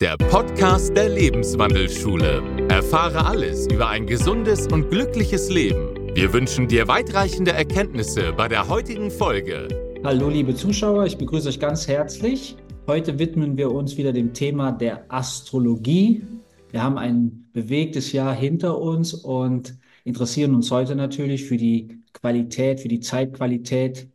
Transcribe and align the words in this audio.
der 0.00 0.16
Podcast 0.16 0.96
der 0.96 1.10
Lebenswandelschule. 1.10 2.42
Erfahre 2.70 3.26
alles 3.26 3.66
über 3.66 3.90
ein 3.90 4.06
gesundes 4.06 4.66
und 4.68 4.88
glückliches 4.88 5.50
Leben. 5.50 5.94
Wir 6.14 6.32
wünschen 6.32 6.66
dir 6.66 6.88
weitreichende 6.88 7.52
Erkenntnisse 7.52 8.32
bei 8.32 8.48
der 8.48 8.66
heutigen 8.66 9.10
Folge. 9.10 9.68
Hallo 10.02 10.30
liebe 10.30 10.54
Zuschauer, 10.54 11.04
ich 11.04 11.18
begrüße 11.18 11.50
euch 11.50 11.60
ganz 11.60 11.86
herzlich. 11.86 12.56
Heute 12.86 13.18
widmen 13.18 13.58
wir 13.58 13.70
uns 13.72 13.98
wieder 13.98 14.14
dem 14.14 14.32
Thema 14.32 14.72
der 14.72 15.04
Astrologie. 15.12 16.22
Wir 16.70 16.82
haben 16.82 16.96
ein 16.96 17.50
bewegtes 17.52 18.12
Jahr 18.12 18.34
hinter 18.34 18.78
uns 18.78 19.12
und 19.12 19.76
interessieren 20.04 20.54
uns 20.54 20.70
heute 20.70 20.96
natürlich 20.96 21.44
für 21.44 21.58
die 21.58 22.02
Qualität, 22.14 22.80
für 22.80 22.88
die 22.88 23.00
Zeitqualität 23.00 24.08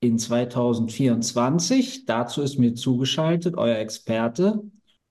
in 0.00 0.18
2024. 0.18 2.06
Dazu 2.06 2.40
ist 2.40 2.58
mir 2.58 2.72
zugeschaltet 2.74 3.58
euer 3.58 3.76
Experte 3.76 4.62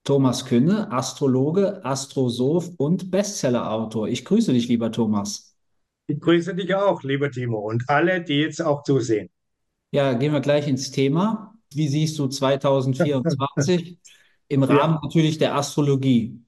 Thomas 0.04 0.44
Künne, 0.44 0.90
Astrologe, 0.90 1.84
Astrosoph 1.84 2.70
und 2.78 3.10
Bestsellerautor. 3.10 4.08
Ich 4.08 4.24
grüße 4.24 4.52
dich, 4.52 4.68
lieber 4.68 4.90
Thomas. 4.90 5.54
Ich 6.06 6.18
grüße 6.18 6.54
dich 6.54 6.74
auch, 6.74 7.02
lieber 7.02 7.30
Timo, 7.30 7.58
und 7.58 7.88
alle, 7.88 8.22
die 8.22 8.40
jetzt 8.40 8.60
auch 8.62 8.82
zusehen. 8.82 9.30
Ja, 9.92 10.12
gehen 10.14 10.32
wir 10.32 10.40
gleich 10.40 10.66
ins 10.66 10.90
Thema. 10.90 11.54
Wie 11.72 11.88
siehst 11.88 12.18
du 12.18 12.26
2024 12.26 13.98
im 14.48 14.62
Rahmen 14.62 14.94
ja. 14.94 15.00
natürlich 15.02 15.38
der 15.38 15.54
Astrologie? 15.54 16.40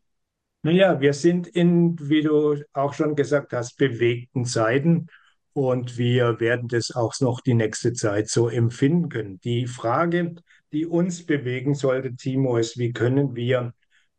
Naja, 0.65 1.01
wir 1.01 1.12
sind 1.12 1.48
in, 1.48 1.96
wie 2.01 2.23
du 2.23 2.57
auch 2.73 2.95
schon 2.95 3.16
gesagt 3.16 3.52
hast, 3.52 3.77
bewegten 3.77 4.45
Zeiten 4.45 5.09
und 5.52 5.98
wir 5.98 6.41
werden 6.41 6.69
das 6.69 6.93
auch 6.93 7.12
noch 7.21 7.41
die 7.41 7.55
nächste 7.55 7.93
Zeit 7.93 8.29
so 8.29 8.48
empfinden 8.48 9.09
können. 9.09 9.41
Die 9.41 9.66
Frage, 9.66 10.37
die 10.73 10.87
uns 10.87 11.27
bewegen 11.27 11.75
sollte, 11.75 12.15
Timo, 12.17 12.57
ist, 12.57 12.79
wie 12.79 12.93
können 12.93 13.37
wir 13.37 13.75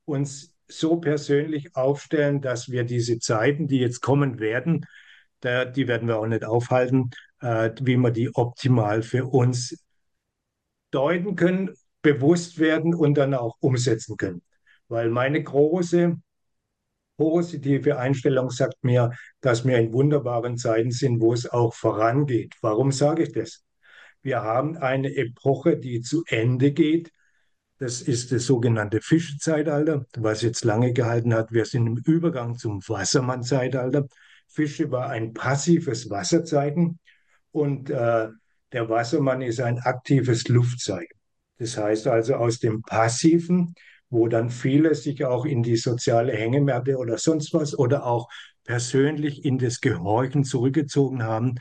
uns 0.06 0.56
so 0.68 0.98
persönlich 0.98 1.76
aufstellen, 1.76 2.42
dass 2.42 2.70
wir 2.70 2.84
diese 2.84 3.20
Zeiten, 3.20 3.68
die 3.68 3.80
jetzt 3.80 4.02
kommen 4.02 4.40
werden, 4.40 4.86
die 5.44 5.88
werden 5.88 6.08
wir 6.08 6.20
auch 6.20 6.28
nicht 6.28 6.46
aufhalten, 6.46 7.10
äh, 7.42 7.72
wie 7.82 7.98
wir 7.98 8.12
die 8.12 8.34
optimal 8.34 9.02
für 9.02 9.26
uns 9.26 9.84
deuten 10.92 11.36
können, 11.36 11.72
bewusst 12.02 12.60
werden 12.60 12.94
und 12.94 13.16
dann 13.16 13.34
auch 13.34 13.58
umsetzen 13.60 14.16
können. 14.16 14.42
Weil 14.88 15.10
meine 15.10 15.44
große 15.44 16.18
positive 17.18 17.98
Einstellung 17.98 18.50
sagt 18.50 18.84
mir, 18.84 19.12
dass 19.42 19.66
wir 19.66 19.78
in 19.78 19.94
wunderbaren 19.94 20.58
Zeiten 20.58 20.92
sind, 20.92 21.20
wo 21.20 21.34
es 21.34 21.50
auch 21.50 21.74
vorangeht. 21.74 22.56
Warum 22.62 22.92
sage 22.92 23.24
ich 23.24 23.34
das? 23.34 23.64
Wir 24.24 24.42
haben 24.42 24.78
eine 24.78 25.16
Epoche, 25.16 25.78
die 25.78 26.02
zu 26.02 26.24
Ende 26.28 26.72
geht. 26.72 27.12
Das 27.78 28.02
ist 28.02 28.32
das 28.32 28.46
sogenannte 28.46 29.02
Fischezeitalter, 29.02 30.06
was 30.18 30.42
jetzt 30.42 30.64
lange 30.64 30.94
gehalten 30.94 31.34
hat. 31.34 31.52
Wir 31.52 31.66
sind 31.66 31.86
im 31.86 31.98
Übergang 31.98 32.58
zum 32.58 32.82
Wassermannzeitalter. 32.88 34.08
Fische 34.48 34.90
war 34.90 35.10
ein 35.10 35.34
passives 35.34 36.10
Wasserzeichen 36.10 37.00
und 37.52 37.90
äh, 37.90 38.30
der 38.72 38.90
Wassermann 38.90 39.42
ist 39.42 39.60
ein 39.60 39.80
aktives 39.80 40.48
Luftzeichen. 40.48 41.18
Das 41.58 41.78
heißt 41.78 42.08
also 42.08 42.36
aus 42.36 42.60
dem 42.60 42.82
passiven 42.82 43.76
wo 44.14 44.28
dann 44.28 44.52
viele 44.52 44.94
sich 44.94 45.26
auch 45.26 45.44
in 45.44 45.64
die 45.64 45.76
soziale 45.76 46.34
Hängematte 46.34 46.98
oder 46.98 47.18
sonst 47.18 47.54
was 47.54 47.78
oder 47.78 48.06
auch 48.06 48.30
persönlich 48.64 49.44
in 49.44 49.58
das 49.58 49.82
Gehorchen 49.82 50.44
zurückgezogen 50.44 51.24
haben. 51.24 51.56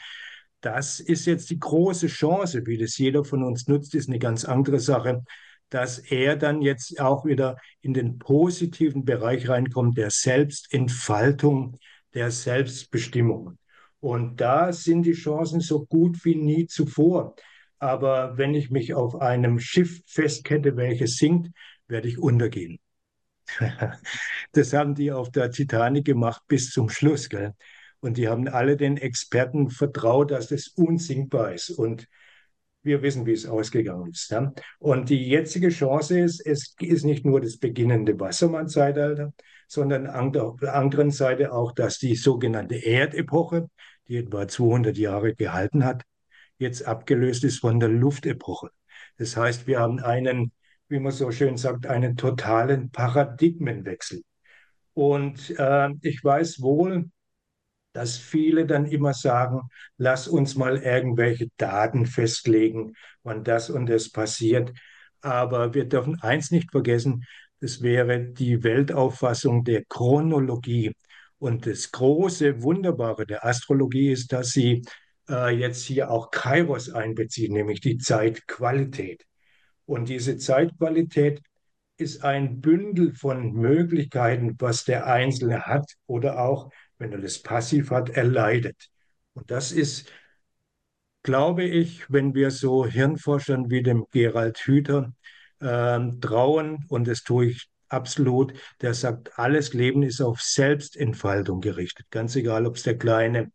Das 0.63 1.01
ist 1.01 1.27
jetzt 1.27 1.51
die 1.51 1.59
große 1.59 2.07
Chance, 2.07 2.65
wie 2.67 2.79
das 2.79 2.97
jeder 2.97 3.25
von 3.25 3.43
uns 3.43 3.67
nutzt, 3.67 3.95
ist 3.95 4.09
eine 4.09 4.21
ganz 4.21 4.45
andere 4.45 4.79
Sache, 4.79 5.25
dass 5.69 5.99
er 5.99 6.37
dann 6.37 6.63
jetzt 6.63 7.01
auch 7.01 7.25
wieder 7.25 7.57
in 7.81 7.95
den 7.95 8.19
positiven 8.19 9.05
Bereich 9.05 9.49
reinkommt, 9.49 9.99
der 9.99 10.11
Selbstentfaltung, 10.11 11.79
der 12.15 12.31
Selbstbestimmung. 12.31 13.59
Und 13.99 14.41
da 14.41 14.73
sind 14.73 15.05
die 15.05 15.13
Chancen 15.13 15.61
so 15.61 15.85
gut 15.85 16.25
wie 16.25 16.37
nie 16.37 16.67
zuvor. 16.67 17.35
Aber 17.79 18.39
wenn 18.39 18.55
ich 18.55 18.71
mich 18.71 18.95
auf 18.95 19.21
einem 19.21 19.59
Schiff 19.59 20.01
festkette, 20.07 20.77
welches 20.77 21.17
sinkt, 21.17 21.51
werde 21.89 22.07
ich 22.07 22.19
untergehen. 22.19 22.79
das 24.53 24.73
haben 24.73 24.95
die 24.95 25.11
auf 25.11 25.33
der 25.33 25.51
Titanic 25.51 26.05
gemacht 26.05 26.43
bis 26.47 26.71
zum 26.71 26.89
Schluss. 26.89 27.29
Gell? 27.29 27.55
Und 28.03 28.19
die 28.19 28.29
haben 28.29 28.49
alle 28.49 28.77
den 28.77 28.99
Experten 28.99 29.71
vertraut, 29.71 30.31
dass 30.31 30.49
das 30.49 30.69
unsinkbar 30.69 31.55
ist. 31.55 31.71
Und 31.71 32.07
wir 32.83 33.01
wissen, 33.01 33.25
wie 33.25 33.33
es 33.33 33.47
ausgegangen 33.47 34.11
ist. 34.11 34.31
Ja? 34.31 34.53
Und 34.79 35.09
die 35.09 35.27
jetzige 35.29 35.71
Chance 35.71 36.19
ist, 36.19 36.45
es 36.45 36.75
ist 36.81 37.05
nicht 37.05 37.25
nur 37.25 37.41
das 37.41 37.57
beginnende 37.57 38.19
Wassermann-Zeitalter, 38.19 39.33
sondern 39.69 40.07
an 40.07 40.33
der 40.33 40.75
anderen 40.75 41.11
Seite 41.11 41.53
auch, 41.53 41.73
dass 41.73 41.99
die 41.99 42.17
sogenannte 42.17 42.75
Erdepoche, 42.75 43.71
die 44.09 44.19
etwa 44.19 44.47
200 44.47 44.99
Jahre 44.99 45.35
gehalten 45.35 45.85
hat, 45.85 46.03
jetzt 46.59 46.85
abgelöst 46.85 47.45
ist 47.45 47.61
von 47.61 47.81
der 47.81 47.89
Luftepoche. 47.89 48.71
Das 49.17 49.37
heißt, 49.37 49.67
wir 49.67 49.79
haben 49.79 50.01
einen 50.01 50.53
wie 50.93 51.01
man 51.01 51.11
so 51.11 51.31
schön 51.31 51.57
sagt, 51.57 51.87
einen 51.87 52.17
totalen 52.17 52.91
Paradigmenwechsel. 52.91 54.23
Und 54.93 55.59
äh, 55.59 55.89
ich 56.03 56.23
weiß 56.23 56.61
wohl, 56.61 57.11
dass 57.93 58.17
viele 58.17 58.67
dann 58.67 58.87
immer 58.87 59.15
sagen, 59.15 59.63
lass 59.97 60.29
uns 60.29 60.55
mal 60.57 60.79
irgendwelche 60.79 61.49
Daten 61.57 62.07
festlegen, 62.07 62.95
wann 63.23 63.45
das 63.45 63.71
und 63.71 63.87
das 63.87 64.11
passiert. 64.11 64.73
Aber 65.21 65.75
wir 65.75 65.85
dürfen 65.85 66.21
eins 66.21 66.51
nicht 66.51 66.71
vergessen, 66.71 67.25
das 67.61 67.83
wäre 67.83 68.21
die 68.21 68.63
Weltauffassung 68.65 69.65
der 69.65 69.85
Chronologie. 69.85 70.93
Und 71.39 71.67
das 71.67 71.93
große, 71.93 72.63
wunderbare 72.63 73.27
der 73.27 73.45
Astrologie 73.45 74.11
ist, 74.11 74.33
dass 74.33 74.51
sie 74.51 74.83
äh, 75.29 75.55
jetzt 75.55 75.85
hier 75.85 76.11
auch 76.11 76.31
Kairos 76.31 76.91
einbezieht, 76.91 77.53
nämlich 77.53 77.81
die 77.81 77.99
Zeitqualität. 77.99 79.25
Und 79.87 80.09
diese 80.09 80.37
Zeitqualität 80.39 81.43
ist 81.97 82.25
ein 82.25 82.61
Bündel 82.61 83.15
von 83.15 83.53
Möglichkeiten, 83.53 84.57
was 84.59 84.85
der 84.85 85.07
Einzelne 85.07 85.67
hat 85.67 85.95
oder 86.07 86.41
auch, 86.41 86.71
wenn 87.03 87.13
er 87.13 87.19
das 87.19 87.41
passiv 87.41 87.91
hat, 87.91 88.11
erleidet. 88.11 88.89
Und 89.35 89.51
das 89.51 89.73
ist, 89.73 90.11
glaube 91.25 91.65
ich, 91.65 92.09
wenn 92.09 92.35
wir 92.35 92.51
so 92.53 92.87
Hirnforschern 92.87 93.71
wie 93.71 93.83
dem 93.83 94.07
Gerald 94.13 94.59
Hüther 94.59 95.13
äh, 95.59 95.99
trauen, 96.21 96.85
und 96.89 97.09
das 97.09 97.25
tue 97.25 97.47
ich 97.47 97.69
absolut, 97.89 98.55
der 98.81 98.95
sagt, 98.95 99.37
alles 99.37 99.75
Leben 99.75 100.05
ist 100.05 100.21
auf 100.21 100.41
Selbstentfaltung 100.41 101.61
gerichtet. 101.61 102.07
Ganz 102.11 102.37
egal, 102.37 102.67
ob 102.67 102.77
es 102.77 102.85
der 102.85 102.97
kleine 102.97 103.51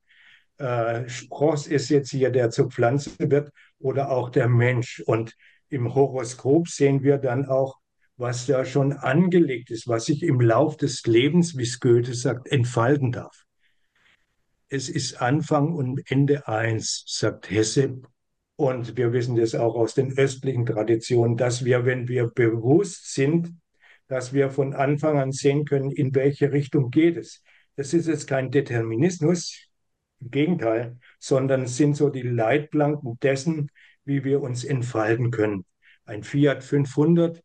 äh, 0.57 1.07
Spross 1.07 1.67
ist 1.67 1.89
jetzt 1.89 2.11
hier, 2.11 2.31
der 2.31 2.49
zur 2.49 2.69
Pflanze 2.69 3.11
wird, 3.17 3.49
oder 3.79 4.11
auch 4.11 4.29
der 4.29 4.49
Mensch. 4.49 5.01
Und 5.05 5.35
im 5.69 5.95
Horoskop 5.95 6.67
sehen 6.67 7.01
wir 7.01 7.17
dann 7.17 7.45
auch, 7.45 7.77
was 8.17 8.47
da 8.47 8.65
schon 8.65 8.93
angelegt 8.93 9.69
ist, 9.69 9.87
was 9.87 10.05
sich 10.05 10.23
im 10.23 10.41
Lauf 10.41 10.75
des 10.75 11.05
Lebens, 11.05 11.55
wie 11.55 11.63
es 11.63 11.79
Goethe 11.79 12.15
sagt, 12.15 12.47
entfalten 12.47 13.11
darf. 13.11 13.45
Es 14.69 14.89
ist 14.89 15.21
Anfang 15.21 15.73
und 15.73 16.01
Ende 16.11 16.47
eins, 16.47 17.03
sagt 17.07 17.49
Hesse. 17.49 18.01
Und 18.55 18.97
wir 18.97 19.13
wissen 19.13 19.35
das 19.35 19.53
auch 19.53 19.75
aus 19.75 19.93
den 19.93 20.17
östlichen 20.17 20.65
Traditionen, 20.65 21.37
dass 21.37 21.63
wir, 21.63 21.85
wenn 21.85 22.07
wir 22.07 22.27
bewusst 22.27 23.13
sind, 23.13 23.53
dass 24.07 24.33
wir 24.33 24.49
von 24.49 24.73
Anfang 24.73 25.19
an 25.19 25.31
sehen 25.31 25.63
können, 25.63 25.91
in 25.91 26.15
welche 26.15 26.51
Richtung 26.51 26.89
geht 26.89 27.17
es. 27.17 27.43
Das 27.75 27.93
ist 27.93 28.07
jetzt 28.07 28.27
kein 28.27 28.49
Determinismus, 28.49 29.67
im 30.19 30.31
Gegenteil, 30.31 30.97
sondern 31.19 31.67
sind 31.67 31.95
so 31.95 32.09
die 32.09 32.23
Leitplanken 32.23 33.19
dessen, 33.19 33.69
wie 34.05 34.23
wir 34.23 34.41
uns 34.41 34.63
entfalten 34.63 35.29
können. 35.29 35.65
Ein 36.05 36.23
Fiat 36.23 36.63
500 36.63 37.37
äh, 37.37 37.41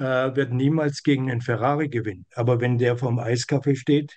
wird 0.00 0.52
niemals 0.52 1.02
gegen 1.02 1.30
einen 1.30 1.40
Ferrari 1.42 1.88
gewinnen. 1.88 2.26
Aber 2.34 2.60
wenn 2.60 2.78
der 2.78 2.96
vom 2.96 3.18
Eiskaffee 3.18 3.76
steht, 3.76 4.16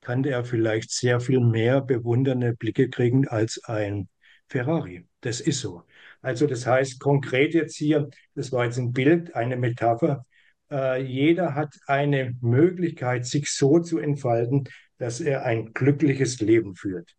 kann 0.00 0.22
der 0.22 0.44
vielleicht 0.44 0.90
sehr 0.90 1.20
viel 1.20 1.40
mehr 1.40 1.80
bewundernde 1.80 2.54
Blicke 2.54 2.88
kriegen 2.88 3.26
als 3.26 3.62
ein 3.64 4.08
Ferrari. 4.48 5.06
Das 5.20 5.40
ist 5.40 5.60
so. 5.60 5.82
Also 6.22 6.46
das 6.46 6.66
heißt 6.66 7.00
konkret 7.00 7.54
jetzt 7.54 7.76
hier, 7.76 8.08
das 8.34 8.52
war 8.52 8.64
jetzt 8.64 8.78
ein 8.78 8.92
Bild, 8.92 9.34
eine 9.34 9.56
Metapher, 9.56 10.24
äh, 10.70 11.02
jeder 11.02 11.54
hat 11.54 11.74
eine 11.86 12.34
Möglichkeit, 12.40 13.26
sich 13.26 13.50
so 13.50 13.80
zu 13.80 13.98
entfalten, 13.98 14.68
dass 14.98 15.20
er 15.20 15.44
ein 15.44 15.72
glückliches 15.72 16.40
Leben 16.40 16.74
führt. 16.74 17.14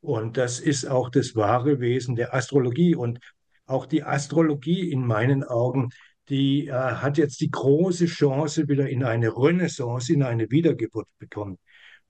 Und 0.00 0.36
das 0.36 0.60
ist 0.60 0.86
auch 0.86 1.10
das 1.10 1.34
wahre 1.34 1.80
Wesen 1.80 2.14
der 2.14 2.34
Astrologie. 2.34 2.94
Und 2.94 3.18
auch 3.66 3.86
die 3.86 4.02
Astrologie 4.02 4.90
in 4.90 5.06
meinen 5.06 5.42
Augen, 5.42 5.88
die 6.28 6.68
äh, 6.68 6.72
hat 6.72 7.18
jetzt 7.18 7.40
die 7.40 7.50
große 7.50 8.06
Chance, 8.06 8.68
wieder 8.68 8.88
in 8.88 9.04
eine 9.04 9.28
Renaissance, 9.28 10.12
in 10.12 10.22
eine 10.22 10.50
Wiedergeburt 10.50 11.08
bekommen, 11.18 11.58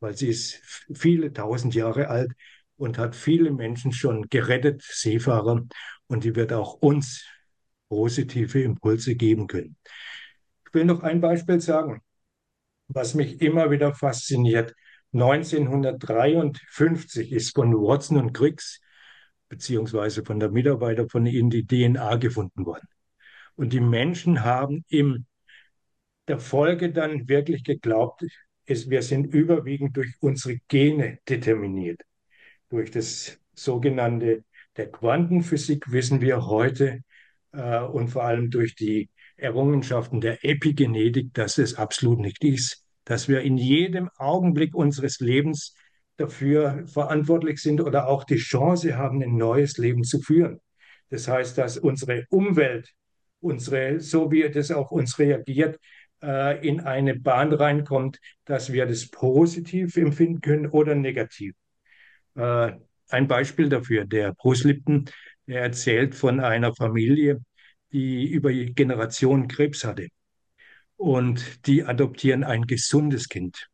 weil 0.01 0.17
sie 0.17 0.29
ist 0.29 0.61
viele 0.95 1.33
tausend 1.33 1.75
Jahre 1.75 2.09
alt 2.09 2.33
und 2.77 2.99
hat 2.99 3.17
viele 3.17 3.51
Menschen 3.53 3.93
schon 3.93 4.29
gerettet, 4.29 4.83
Seefahrer, 4.83 5.63
und 6.07 6.25
die 6.25 6.37
wird 6.37 6.53
auch 6.53 6.75
uns 6.75 7.25
positive 7.89 8.63
Impulse 8.63 9.15
geben 9.15 9.47
können. 9.47 9.77
will 10.73 10.85
noch 10.85 11.03
ein 11.03 11.21
Beispiel 11.21 11.61
sagen, 11.61 12.03
was 12.89 13.15
mich 13.15 13.41
immer 13.41 13.71
wieder 13.71 13.95
fasziniert. 13.95 14.75
1953 15.13 17.33
ist 17.33 17.55
von 17.55 17.73
Watson 17.75 18.19
und 18.19 18.33
Crick 18.33 18.61
beziehungsweise 19.49 20.25
von 20.25 20.41
der 20.41 20.51
Mitarbeiter 20.51 21.09
von 21.09 21.27
ihnen 21.27 21.51
die 21.51 21.67
DNA 21.67 22.17
gefunden 22.17 22.67
worden. 22.67 22.89
Und 23.57 23.73
die 23.73 23.81
Menschen 23.81 24.45
haben 24.45 24.85
in 24.89 25.27
der 26.29 26.39
Folge 26.39 26.93
dann 26.93 27.29
wirklich 27.29 27.65
geglaubt, 27.65 28.25
es, 28.67 28.89
wir 28.89 29.03
sind 29.03 29.27
überwiegend 29.27 29.97
durch 29.97 30.15
unsere 30.21 30.59
Gene 30.69 31.19
determiniert. 31.29 32.01
Durch 32.71 32.91
das 32.91 33.39
sogenannte 33.55 34.45
der 34.77 34.91
Quantenphysik 34.91 35.93
wissen 35.93 36.21
wir 36.21 36.47
heute 36.47 37.03
äh, 37.53 37.81
und 37.81 38.09
vor 38.09 38.25
allem 38.25 38.51
durch 38.51 38.75
die 38.75 39.11
Errungenschaften 39.37 40.21
der 40.21 40.45
Epigenetik, 40.45 41.35
dass 41.35 41.59
es 41.59 41.75
absolut 41.75 42.21
nicht 42.21 42.43
ist, 42.43 42.85
dass 43.05 43.29
wir 43.29 43.43
in 43.43 43.59
jedem 43.59 44.09
Augenblick 44.17 44.75
unseres 44.75 45.21
Lebens 45.21 45.75
dafür 46.17 46.87
verantwortlich 46.87 47.61
sind 47.61 47.81
oder 47.81 48.09
auch 48.09 48.25
die 48.25 48.37
Chance 48.37 48.97
haben, 48.97 49.23
ein 49.23 49.37
neues 49.37 49.77
Leben 49.79 50.05
zu 50.05 50.21
führen. 50.21 50.61
Das 51.11 51.29
heißt, 51.29 51.59
dass 51.59 51.77
unsere 51.77 52.25
Umwelt, 52.31 52.93
unsere, 53.45 54.01
so 54.01 54.31
wie 54.31 54.49
das 54.51 54.71
auf 54.71 54.91
uns 54.91 55.19
reagiert, 55.19 55.79
äh, 56.23 56.67
in 56.67 56.81
eine 56.81 57.15
Bahn 57.15 57.53
reinkommt, 57.53 58.19
dass 58.45 58.73
wir 58.73 58.87
das 58.87 59.09
positiv 59.09 59.97
empfinden 59.97 60.41
können 60.41 60.67
oder 60.67 60.95
negativ. 60.95 61.55
Äh, 62.35 62.73
ein 63.09 63.29
Beispiel 63.29 63.69
dafür, 63.69 64.07
der 64.07 64.33
Bruce 64.35 64.65
Lipton, 64.65 65.05
der 65.47 65.63
erzählt 65.63 66.15
von 66.15 66.41
einer 66.41 66.75
Familie, 66.75 67.45
die 67.93 68.27
über 68.27 68.53
Generationen 68.53 69.47
Krebs 69.49 69.85
hatte. 69.85 70.09
Und 70.97 71.67
die 71.67 71.85
adoptieren 71.85 72.45
ein 72.45 72.63
gesundes 72.67 73.29
Kind. 73.29 73.69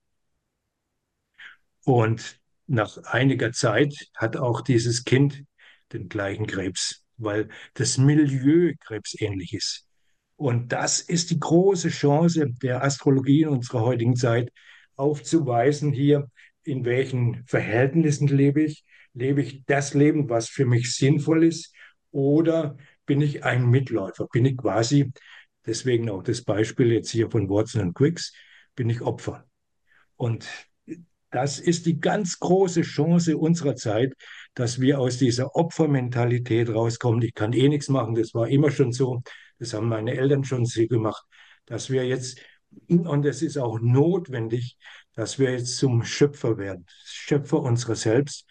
Und 1.85 2.39
nach 2.67 2.99
einiger 3.05 3.53
Zeit 3.53 3.95
hat 4.15 4.37
auch 4.37 4.61
dieses 4.61 5.05
Kind 5.05 5.45
den 5.93 6.09
gleichen 6.09 6.47
Krebs, 6.47 7.00
weil 7.23 7.49
das 7.75 7.99
Milieu 7.99 8.73
krebsähnlich 8.81 9.55
ist. 9.55 9.87
Und 10.37 10.73
das 10.73 11.01
ist 11.01 11.31
die 11.31 11.39
große 11.39 11.91
Chance 11.91 12.47
der 12.63 12.83
Astrologie 12.83 13.43
in 13.43 13.49
unserer 13.49 13.83
heutigen 13.83 14.17
Zeit, 14.17 14.51
aufzuweisen 14.97 15.93
hier, 15.93 16.31
in 16.65 16.85
welchen 16.85 17.45
Verhältnissen 17.47 18.29
lebe 18.29 18.63
ich. 18.63 18.85
Lebe 19.13 19.43
ich 19.43 19.65
das 19.67 19.95
Leben, 19.95 20.29
was 20.29 20.49
für 20.49 20.67
mich 20.67 20.95
sinnvoll 20.95 21.45
ist? 21.45 21.75
Oder 22.11 22.77
bin 23.07 23.21
ich 23.21 23.45
ein 23.45 23.69
Mitläufer? 23.69 24.29
Bin 24.33 24.45
ich 24.45 24.57
quasi, 24.57 25.13
deswegen 25.67 26.09
auch 26.11 26.23
das 26.23 26.43
Beispiel 26.43 26.93
jetzt 26.93 27.11
hier 27.11 27.31
von 27.31 27.49
Watson 27.49 27.83
und 27.83 27.95
Quicks, 27.95 28.33
bin 28.77 28.89
ich 28.89 29.01
Opfer? 29.03 29.45
Und 30.17 30.47
das 31.31 31.59
ist 31.59 31.87
die 31.87 32.01
ganz 32.01 32.39
große 32.39 32.83
Chance 32.83 33.37
unserer 33.39 33.77
Zeit, 33.77 34.15
dass 34.55 34.81
wir 34.81 34.99
aus 34.99 35.19
dieser 35.19 35.55
Opfermentalität 35.55 36.69
rauskommen. 36.69 37.23
Ich 37.23 37.35
kann 37.35 37.53
eh 37.53 37.69
nichts 37.69 37.89
machen, 37.89 38.15
das 38.15 38.35
war 38.35 38.49
immer 38.49 38.71
schon 38.71 38.93
so. 38.93 39.23
Das 39.59 39.75
haben 39.75 39.89
meine 39.89 40.17
Eltern 40.17 40.45
schon 40.45 40.65
so 40.65 40.87
gemacht, 40.87 41.25
dass 41.67 41.91
wir 41.91 42.07
jetzt, 42.07 42.41
und 42.89 43.25
es 43.27 43.43
ist 43.43 43.59
auch 43.59 43.79
notwendig, 43.81 44.77
dass 45.15 45.39
wir 45.39 45.53
jetzt 45.53 45.77
zum 45.77 46.03
Schöpfer 46.03 46.59
werden, 46.59 46.87
Schöpfer 47.05 47.61
unserer 47.61 47.95
selbst, 47.95 48.47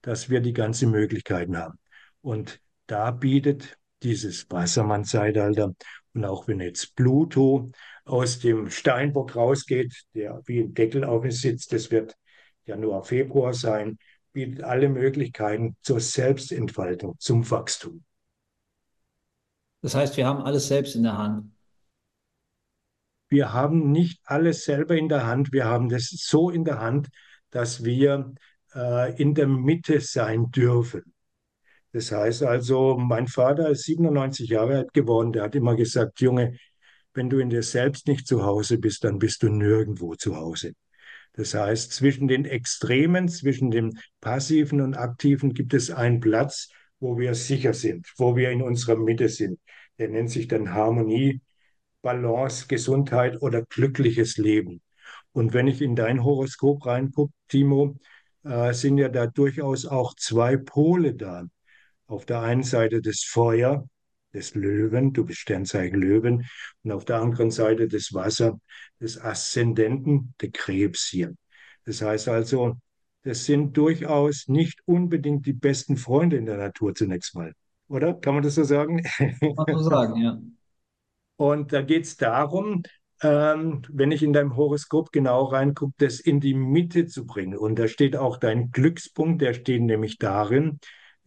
dass 0.00 0.30
wir 0.30 0.40
die 0.40 0.52
ganzen 0.52 0.90
Möglichkeiten 0.90 1.56
haben. 1.56 1.78
Und 2.20 2.60
da 2.86 3.10
bietet 3.10 3.78
dieses 4.02 4.50
Wassermann-Zeitalter 4.50 5.74
und 6.14 6.24
auch 6.24 6.46
wenn 6.46 6.60
jetzt 6.60 6.94
Pluto 6.94 7.70
aus 8.04 8.38
dem 8.38 8.70
Steinbock 8.70 9.34
rausgeht, 9.34 10.04
der 10.14 10.40
wie 10.46 10.60
ein 10.60 10.74
Deckel 10.74 11.04
auf 11.04 11.24
ihm 11.24 11.30
sitzt, 11.30 11.72
das 11.72 11.90
wird 11.90 12.16
Januar, 12.66 13.04
Februar 13.04 13.52
sein, 13.54 13.98
bietet 14.32 14.64
alle 14.64 14.88
Möglichkeiten 14.88 15.76
zur 15.82 16.00
Selbstentfaltung, 16.00 17.16
zum 17.18 17.48
Wachstum. 17.50 18.04
Das 19.80 19.94
heißt, 19.94 20.16
wir 20.16 20.26
haben 20.26 20.42
alles 20.42 20.68
selbst 20.68 20.96
in 20.96 21.02
der 21.02 21.18
Hand. 21.18 21.50
Wir 23.28 23.52
haben 23.52 23.90
nicht 23.90 24.20
alles 24.24 24.64
selber 24.64 24.96
in 24.96 25.08
der 25.08 25.26
Hand, 25.26 25.52
wir 25.52 25.64
haben 25.64 25.88
das 25.88 26.08
so 26.08 26.50
in 26.50 26.64
der 26.64 26.80
Hand, 26.80 27.08
dass 27.50 27.84
wir 27.84 28.34
äh, 28.74 29.20
in 29.20 29.34
der 29.34 29.46
Mitte 29.46 30.00
sein 30.00 30.50
dürfen. 30.50 31.14
Das 31.92 32.10
heißt 32.10 32.42
also, 32.42 32.96
mein 32.96 33.28
Vater 33.28 33.70
ist 33.70 33.84
97 33.84 34.48
Jahre 34.50 34.78
alt 34.78 34.92
geworden, 34.92 35.32
der 35.32 35.44
hat 35.44 35.54
immer 35.54 35.76
gesagt, 35.76 36.20
Junge, 36.20 36.56
wenn 37.12 37.30
du 37.30 37.38
in 37.38 37.50
dir 37.50 37.62
selbst 37.62 38.08
nicht 38.08 38.26
zu 38.26 38.44
Hause 38.44 38.78
bist, 38.78 39.04
dann 39.04 39.18
bist 39.18 39.42
du 39.42 39.48
nirgendwo 39.48 40.14
zu 40.16 40.36
Hause. 40.36 40.72
Das 41.34 41.54
heißt, 41.54 41.92
zwischen 41.92 42.28
den 42.28 42.44
Extremen, 42.44 43.28
zwischen 43.28 43.70
dem 43.70 43.98
Passiven 44.20 44.80
und 44.80 44.94
Aktiven 44.94 45.52
gibt 45.52 45.74
es 45.74 45.90
einen 45.90 46.20
Platz, 46.20 46.70
wo 47.00 47.18
wir 47.18 47.34
sicher 47.34 47.74
sind, 47.74 48.12
wo 48.16 48.36
wir 48.36 48.50
in 48.50 48.62
unserer 48.62 48.96
Mitte 48.96 49.28
sind. 49.28 49.58
Der 49.98 50.08
nennt 50.08 50.30
sich 50.30 50.48
dann 50.48 50.72
Harmonie, 50.72 51.40
Balance, 52.02 52.66
Gesundheit 52.68 53.42
oder 53.42 53.62
glückliches 53.62 54.36
Leben. 54.36 54.80
Und 55.32 55.52
wenn 55.54 55.66
ich 55.66 55.82
in 55.82 55.96
dein 55.96 56.22
Horoskop 56.22 56.86
reingucke, 56.86 57.32
Timo, 57.48 57.96
äh, 58.44 58.72
sind 58.72 58.98
ja 58.98 59.08
da 59.08 59.26
durchaus 59.26 59.86
auch 59.86 60.14
zwei 60.14 60.56
Pole 60.56 61.14
da. 61.14 61.44
Auf 62.06 62.26
der 62.26 62.40
einen 62.40 62.62
Seite 62.62 63.00
das 63.00 63.24
Feuer, 63.24 63.88
des 64.34 64.54
Löwen, 64.54 65.12
du 65.12 65.24
bist 65.24 65.38
Sternzeichen 65.40 65.98
Löwen, 65.98 66.44
und 66.82 66.92
auf 66.92 67.04
der 67.04 67.20
anderen 67.20 67.50
Seite 67.50 67.88
das 67.88 68.12
Wasser, 68.12 68.58
des 69.00 69.20
Aszendenten, 69.20 70.34
der 70.40 70.50
Krebs 70.50 71.06
hier. 71.06 71.34
Das 71.84 72.02
heißt 72.02 72.28
also, 72.28 72.76
das 73.22 73.44
sind 73.46 73.76
durchaus 73.76 74.48
nicht 74.48 74.80
unbedingt 74.84 75.46
die 75.46 75.52
besten 75.52 75.96
Freunde 75.96 76.36
in 76.36 76.46
der 76.46 76.58
Natur 76.58 76.94
zunächst 76.94 77.34
mal. 77.34 77.54
Oder? 77.88 78.14
Kann 78.14 78.34
man 78.34 78.42
das 78.42 78.56
so 78.56 78.64
sagen? 78.64 79.02
Kann 79.02 79.54
man 79.56 79.78
so 79.78 79.88
sagen, 79.88 80.16
ja. 80.20 80.38
Und 81.36 81.72
da 81.72 81.82
geht 81.82 82.04
es 82.04 82.16
darum, 82.16 82.82
ähm, 83.22 83.82
wenn 83.88 84.12
ich 84.12 84.22
in 84.22 84.32
deinem 84.32 84.56
Horoskop 84.56 85.10
genau 85.12 85.44
reingucke, 85.44 85.94
das 85.98 86.20
in 86.20 86.40
die 86.40 86.54
Mitte 86.54 87.06
zu 87.06 87.26
bringen. 87.26 87.56
Und 87.56 87.78
da 87.78 87.88
steht 87.88 88.16
auch 88.16 88.36
dein 88.36 88.70
Glückspunkt, 88.70 89.42
der 89.42 89.54
steht 89.54 89.82
nämlich 89.82 90.18
darin, 90.18 90.78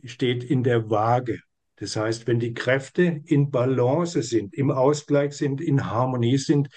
steht 0.04 0.44
in 0.44 0.63
der 0.63 0.89
Waage. 0.89 1.39
Das 1.78 1.96
heißt, 1.96 2.28
wenn 2.28 2.40
die 2.40 2.54
Kräfte 2.54 3.22
in 3.26 3.52
Balance 3.52 4.22
sind, 4.22 4.54
im 4.54 4.72
Ausgleich 4.72 5.34
sind, 5.34 5.62
in 5.62 5.90
Harmonie 5.90 6.38
sind, 6.38 6.70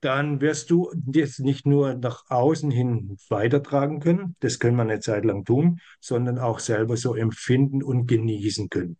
dann 0.00 0.40
wirst 0.40 0.70
du 0.70 0.90
das 0.94 1.38
nicht 1.38 1.66
nur 1.66 1.94
nach 1.94 2.24
außen 2.30 2.70
hin 2.70 3.18
weitertragen 3.28 4.00
können, 4.00 4.34
das 4.40 4.58
können 4.58 4.76
wir 4.76 4.82
eine 4.82 5.00
Zeit 5.00 5.26
lang 5.26 5.44
tun, 5.44 5.80
sondern 6.00 6.38
auch 6.38 6.58
selber 6.58 6.96
so 6.96 7.14
empfinden 7.14 7.82
und 7.82 8.06
genießen 8.06 8.70
können. 8.70 8.96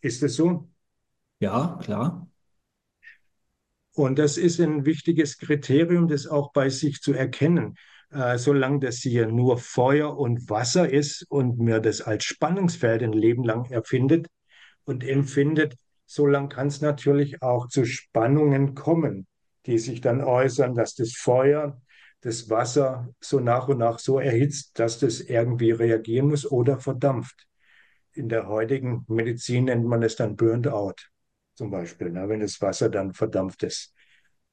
Ist 0.00 0.22
das 0.22 0.34
so? 0.34 0.68
Ja, 1.38 1.78
klar. 1.82 2.28
Und 3.92 4.18
das 4.18 4.38
ist 4.38 4.60
ein 4.60 4.84
wichtiges 4.84 5.38
Kriterium, 5.38 6.08
das 6.08 6.26
auch 6.26 6.52
bei 6.52 6.68
sich 6.68 7.00
zu 7.00 7.12
erkennen. 7.12 7.76
Äh, 8.10 8.38
solange 8.38 8.80
das 8.80 8.96
hier 8.98 9.26
nur 9.28 9.58
Feuer 9.58 10.16
und 10.18 10.50
Wasser 10.50 10.90
ist 10.90 11.24
und 11.28 11.58
mir 11.58 11.80
das 11.80 12.00
als 12.00 12.24
Spannungsfeld 12.24 13.02
ein 13.02 13.12
Leben 13.12 13.44
lang 13.44 13.66
erfindet 13.70 14.26
und 14.84 15.04
empfindet, 15.04 15.76
solange 16.06 16.48
kann 16.48 16.66
es 16.66 16.80
natürlich 16.80 17.42
auch 17.42 17.68
zu 17.68 17.84
Spannungen 17.84 18.74
kommen, 18.74 19.26
die 19.66 19.78
sich 19.78 20.00
dann 20.00 20.22
äußern, 20.22 20.74
dass 20.74 20.94
das 20.94 21.12
Feuer 21.12 21.80
das 22.22 22.50
Wasser 22.50 23.08
so 23.20 23.40
nach 23.40 23.68
und 23.68 23.78
nach 23.78 23.98
so 23.98 24.18
erhitzt, 24.18 24.78
dass 24.78 24.98
das 24.98 25.20
irgendwie 25.20 25.70
reagieren 25.70 26.28
muss 26.28 26.50
oder 26.50 26.78
verdampft. 26.78 27.46
In 28.12 28.28
der 28.28 28.48
heutigen 28.48 29.04
Medizin 29.08 29.66
nennt 29.66 29.86
man 29.86 30.02
es 30.02 30.16
dann 30.16 30.36
Burnt 30.36 30.66
Out 30.66 31.10
zum 31.54 31.70
Beispiel, 31.70 32.10
ne, 32.10 32.28
wenn 32.28 32.40
das 32.40 32.60
Wasser 32.60 32.88
dann 32.88 33.12
verdampft 33.12 33.62
ist. 33.62 33.94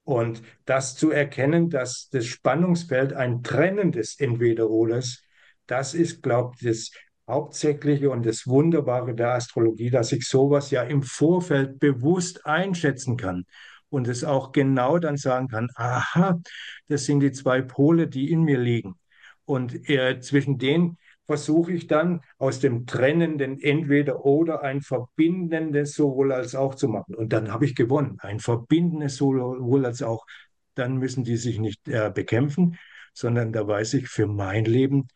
Und 0.07 0.41
das 0.63 0.95
zu 0.95 1.11
erkennen, 1.11 1.69
dass 1.69 2.07
das 2.09 2.25
Spannungsfeld 2.27 3.11
ein 3.11 3.43
trennendes 3.43 4.17
Entweder-Oders, 4.17 5.21
das 5.65 5.93
ist, 5.93 6.23
glaube 6.23 6.55
ich, 6.55 6.65
das 6.65 6.91
Hauptsächliche 7.27 8.09
und 8.09 8.25
das 8.25 8.47
Wunderbare 8.47 9.13
der 9.13 9.33
Astrologie, 9.33 9.89
dass 9.89 10.13
ich 10.13 10.25
sowas 10.25 10.71
ja 10.71 10.83
im 10.83 11.03
Vorfeld 11.03 11.81
bewusst 11.81 12.45
einschätzen 12.45 13.17
kann 13.17 13.43
und 13.89 14.07
es 14.07 14.23
auch 14.23 14.53
genau 14.53 14.97
dann 14.97 15.17
sagen 15.17 15.49
kann, 15.49 15.67
aha, 15.75 16.39
das 16.87 17.03
sind 17.03 17.19
die 17.19 17.33
zwei 17.33 17.61
Pole, 17.61 18.07
die 18.07 18.31
in 18.31 18.43
mir 18.43 18.59
liegen. 18.59 18.95
Und 19.43 19.89
äh, 19.89 20.21
zwischen 20.21 20.57
denen 20.57 20.97
versuche 21.27 21.73
ich 21.73 21.87
dann 21.87 22.21
aus 22.37 22.59
dem 22.59 22.85
trennenden 22.85 23.59
entweder 23.61 24.25
oder 24.25 24.63
ein 24.63 24.81
verbindendes 24.81 25.93
sowohl 25.93 26.31
als 26.31 26.55
auch 26.55 26.73
zu 26.75 26.87
machen. 26.87 27.15
Und 27.15 27.33
dann 27.33 27.51
habe 27.51 27.65
ich 27.65 27.75
gewonnen. 27.75 28.17
Ein 28.21 28.39
verbindendes 28.39 29.17
sowohl 29.17 29.85
als 29.85 30.01
auch. 30.01 30.25
Dann 30.73 30.97
müssen 30.97 31.23
die 31.23 31.37
sich 31.37 31.59
nicht 31.59 31.87
äh, 31.87 32.11
bekämpfen, 32.13 32.77
sondern 33.13 33.51
da 33.51 33.67
weiß 33.67 33.95
ich 33.95 34.07
für 34.07 34.27
mein 34.27 34.65
Leben, 34.65 35.07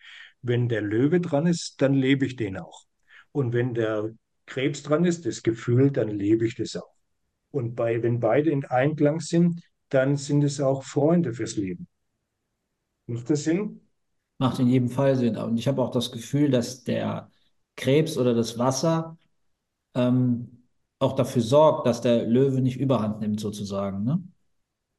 wenn 0.41 0.67
der 0.69 0.81
Löwe 0.81 1.21
dran 1.21 1.45
ist, 1.47 1.81
dann 1.81 1.93
lebe 1.93 2.25
ich 2.25 2.35
den 2.35 2.57
auch. 2.57 2.85
Und 3.31 3.53
wenn 3.53 3.73
der 3.73 4.11
Krebs 4.45 4.83
dran 4.83 5.05
ist, 5.05 5.25
das 5.25 5.43
Gefühl, 5.43 5.91
dann 5.91 6.09
lebe 6.09 6.45
ich 6.45 6.55
das 6.55 6.75
auch. 6.75 6.93
Und 7.51 7.75
bei, 7.75 8.01
wenn 8.03 8.19
beide 8.19 8.49
in 8.49 8.65
Einklang 8.65 9.19
sind, 9.19 9.61
dann 9.89 10.17
sind 10.17 10.43
es 10.43 10.59
auch 10.59 10.83
Freunde 10.83 11.33
fürs 11.33 11.55
Leben. 11.57 11.87
Macht 13.05 13.29
das 13.29 13.43
Sinn? 13.43 13.81
Macht 14.41 14.59
in 14.59 14.67
jedem 14.69 14.89
Fall 14.89 15.15
Sinn. 15.17 15.37
Und 15.37 15.57
ich 15.59 15.67
habe 15.69 15.81
auch 15.83 15.91
das 15.91 16.11
Gefühl, 16.11 16.51
dass 16.51 16.83
der 16.85 17.31
Krebs 17.77 18.17
oder 18.17 18.33
das 18.35 18.57
Wasser 18.59 19.17
ähm, 19.95 20.63
auch 20.99 21.13
dafür 21.15 21.41
sorgt, 21.43 21.87
dass 21.87 22.01
der 22.01 22.25
Löwe 22.27 22.61
nicht 22.61 22.77
überhand 22.79 23.21
nimmt, 23.21 23.39
sozusagen. 23.41 24.03
Ne? 24.05 24.23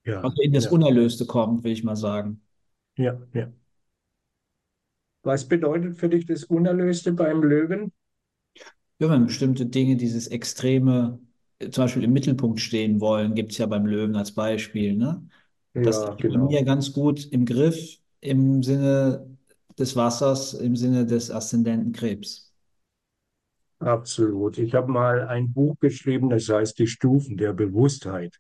Ja, 0.05 0.23
Also 0.23 0.43
in 0.43 0.53
das 0.53 0.67
ja, 0.67 0.73
Unerlöste 0.73 1.27
kommt, 1.27 1.65
will 1.65 1.73
ich 1.73 1.85
mal 1.85 1.97
sagen. 1.97 2.43
ja, 2.97 3.19
ja. 3.35 3.53
Was 5.25 5.49
bedeutet 5.49 5.97
für 5.99 6.09
dich 6.09 6.27
das 6.27 6.45
Unerlöste 6.45 7.13
beim 7.13 7.43
Löwen? 7.43 7.91
Ja, 8.99 9.11
wenn 9.11 9.27
bestimmte 9.27 9.67
Dinge, 9.67 9.97
dieses 9.97 10.29
Extreme, 10.29 11.21
äh, 11.59 11.71
zum 11.71 11.85
Beispiel 11.85 12.05
im 12.05 12.13
Mittelpunkt 12.13 12.61
stehen 12.61 13.01
wollen, 13.01 13.35
gibt 13.35 13.53
es 13.53 13.59
ja 13.59 13.67
beim 13.67 13.87
Löwen 13.87 14.17
als 14.17 14.33
Beispiel, 14.33 14.97
ne? 14.97 15.29
Das 15.83 15.99
Ja, 15.99 16.15
ist 16.17 16.27
bei 16.27 16.39
genau. 16.39 16.49
mir 16.49 16.65
ganz 16.65 16.93
gut 16.93 17.27
im 17.33 17.45
Griff 17.47 17.99
im 18.21 18.63
Sinne 18.63 19.32
des 19.79 19.97
Wassers, 19.97 20.55
im 20.55 20.77
Sinne 20.77 21.07
des 21.07 21.31
Aszendenten 21.31 21.93
Krebs. 21.93 22.53
Absolut. 23.81 24.59
Ich 24.59 24.75
habe 24.75 24.91
mal 24.93 25.27
ein 25.27 25.53
Buch 25.53 25.77
geschrieben, 25.81 26.31
das 26.31 26.49
heißt 26.49 26.79
Die 26.79 26.87
Stufen 26.87 27.37
der 27.37 27.53
Bewusstheit. 27.53 28.39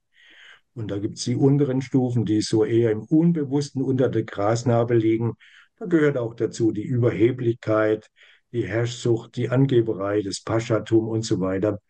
Und 0.75 0.91
da 0.91 0.99
gibt 0.99 1.19
es 1.19 1.25
die 1.25 1.37
unteren 1.37 1.83
Stufen, 1.83 2.25
die 2.25 2.41
so 2.43 2.65
eher 2.65 2.93
im 2.93 3.03
Unbewussten 3.03 3.83
unter 3.83 4.09
der 4.09 4.25
Grasnarbe 4.25 4.95
liegen. 4.95 5.35
Da 5.79 5.87
gehört 5.87 6.17
auch 6.17 6.35
dazu 6.35 6.73
die 6.73 6.85
Überheblichkeit, 6.85 8.09
die 8.53 8.67
Herrschsucht, 8.67 9.37
die 9.37 9.51
Angeberei, 9.51 10.23
das 10.23 10.43
Paschatum 10.43 11.09
und 11.09 11.25
so 11.25 11.41
weiter. 11.41 11.81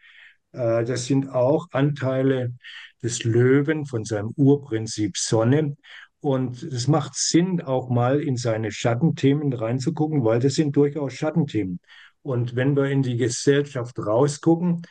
Äh, 0.52 0.84
Das 0.84 1.06
sind 1.06 1.28
auch 1.30 1.68
Anteile 1.72 2.54
des 3.02 3.24
Löwen 3.24 3.86
von 3.86 4.04
seinem 4.04 4.32
Urprinzip 4.36 5.16
Sonne. 5.16 5.76
Und 6.22 6.62
es 6.64 6.88
macht 6.88 7.16
Sinn, 7.16 7.62
auch 7.62 7.90
mal 7.90 8.20
in 8.22 8.38
seine 8.38 8.72
Schattenthemen 8.72 9.52
reinzugucken, 9.52 10.24
weil 10.24 10.40
das 10.40 10.54
sind 10.54 10.76
durchaus 10.76 11.14
Schattenthemen. 11.14 11.80
Und 12.22 12.56
wenn 12.56 12.76
wir 12.76 12.86
in 12.86 13.02
die 13.02 13.18
Gesellschaft 13.18 13.98
rausgucken, 13.98 14.82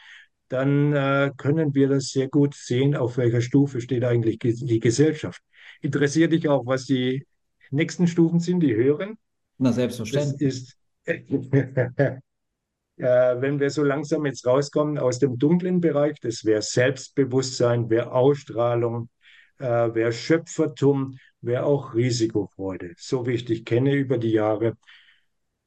dann 0.50 0.94
äh, 0.94 1.32
können 1.38 1.74
wir 1.74 1.90
das 1.90 2.10
sehr 2.10 2.28
gut 2.28 2.54
sehen, 2.56 2.96
auf 2.98 3.18
welcher 3.18 3.42
Stufe 3.42 3.82
steht 3.82 4.04
eigentlich 4.04 4.40
ge- 4.40 4.54
die 4.56 4.82
Gesellschaft. 4.82 5.42
Interessiert 5.82 6.34
dich 6.34 6.50
auch, 6.50 6.66
was 6.66 6.86
die 6.86 7.26
nächsten 7.72 8.08
Stufen 8.08 8.42
sind, 8.42 8.60
die 8.60 8.76
höheren? 8.76 9.18
Na, 9.60 9.72
selbstverständlich. 9.72 10.74
Äh, 12.98 13.42
wenn 13.42 13.60
wir 13.60 13.70
so 13.70 13.84
langsam 13.84 14.26
jetzt 14.26 14.46
rauskommen 14.46 14.98
aus 14.98 15.20
dem 15.20 15.38
dunklen 15.38 15.82
Bereich, 15.82 16.20
das 16.22 16.46
wäre 16.46 16.62
Selbstbewusstsein, 16.62 17.90
wäre 17.90 18.12
Ausstrahlung, 18.12 19.10
äh, 19.62 19.96
wäre 19.96 20.12
Schöpfertum, 20.12 21.18
wäre 21.42 21.66
auch 21.66 21.94
Risikofreude. 21.94 22.94
So 22.98 23.26
wie 23.26 23.34
ich 23.34 23.46
dich 23.46 23.66
kenne 23.66 23.94
über 23.96 24.18
die 24.18 24.32
Jahre, 24.32 24.78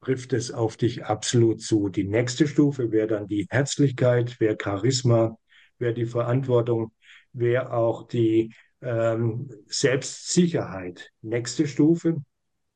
trifft 0.02 0.32
es 0.32 0.50
auf 0.52 0.76
dich 0.76 1.04
absolut 1.04 1.62
zu. 1.62 1.88
Die 1.88 2.04
nächste 2.04 2.46
Stufe 2.46 2.92
wäre 2.92 3.06
dann 3.08 3.26
die 3.26 3.46
Herzlichkeit, 3.50 4.38
wäre 4.40 4.56
Charisma, 4.62 5.36
wäre 5.78 5.94
die 5.94 6.06
Verantwortung, 6.06 6.92
wäre 7.32 7.72
auch 7.72 8.06
die 8.06 8.52
ähm, 8.82 9.50
Selbstsicherheit. 9.66 11.10
Nächste 11.22 11.66
Stufe 11.66 12.18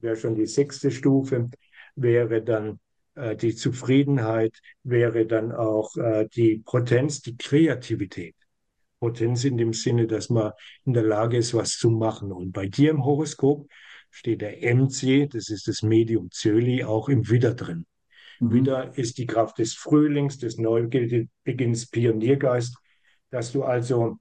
wäre 0.00 0.16
schon 0.16 0.34
die 0.34 0.46
sechste 0.46 0.90
Stufe, 0.90 1.50
wäre 1.96 2.42
dann 2.42 2.80
äh, 3.14 3.37
die 3.37 3.54
Zufriedenheit, 3.54 4.58
wäre 4.82 5.26
dann 5.26 5.52
auch 5.52 5.96
äh, 5.96 6.26
die 6.34 6.62
Potenz, 6.64 7.20
die 7.20 7.37
Kreativität. 7.37 8.34
Potenz 8.98 9.44
in 9.44 9.56
dem 9.56 9.72
Sinne, 9.72 10.06
dass 10.06 10.28
man 10.28 10.52
in 10.84 10.92
der 10.92 11.04
Lage 11.04 11.36
ist, 11.36 11.54
was 11.54 11.76
zu 11.76 11.90
machen. 11.90 12.32
Und 12.32 12.52
bei 12.52 12.66
dir 12.66 12.90
im 12.90 13.04
Horoskop 13.04 13.68
steht 14.10 14.40
der 14.40 14.62
MC, 14.74 15.26
das 15.26 15.50
ist 15.50 15.68
das 15.68 15.82
Medium 15.82 16.30
Zöli, 16.30 16.84
auch 16.84 17.08
im 17.08 17.28
Widder 17.28 17.54
drin. 17.54 17.86
Mhm. 18.40 18.52
Widder 18.52 18.98
ist 18.98 19.18
die 19.18 19.26
Kraft 19.26 19.58
des 19.58 19.74
Frühlings, 19.74 20.38
des 20.38 20.58
Neubeginns, 20.58 21.86
Pioniergeist, 21.90 22.76
dass 23.30 23.52
du 23.52 23.64
also 23.64 24.18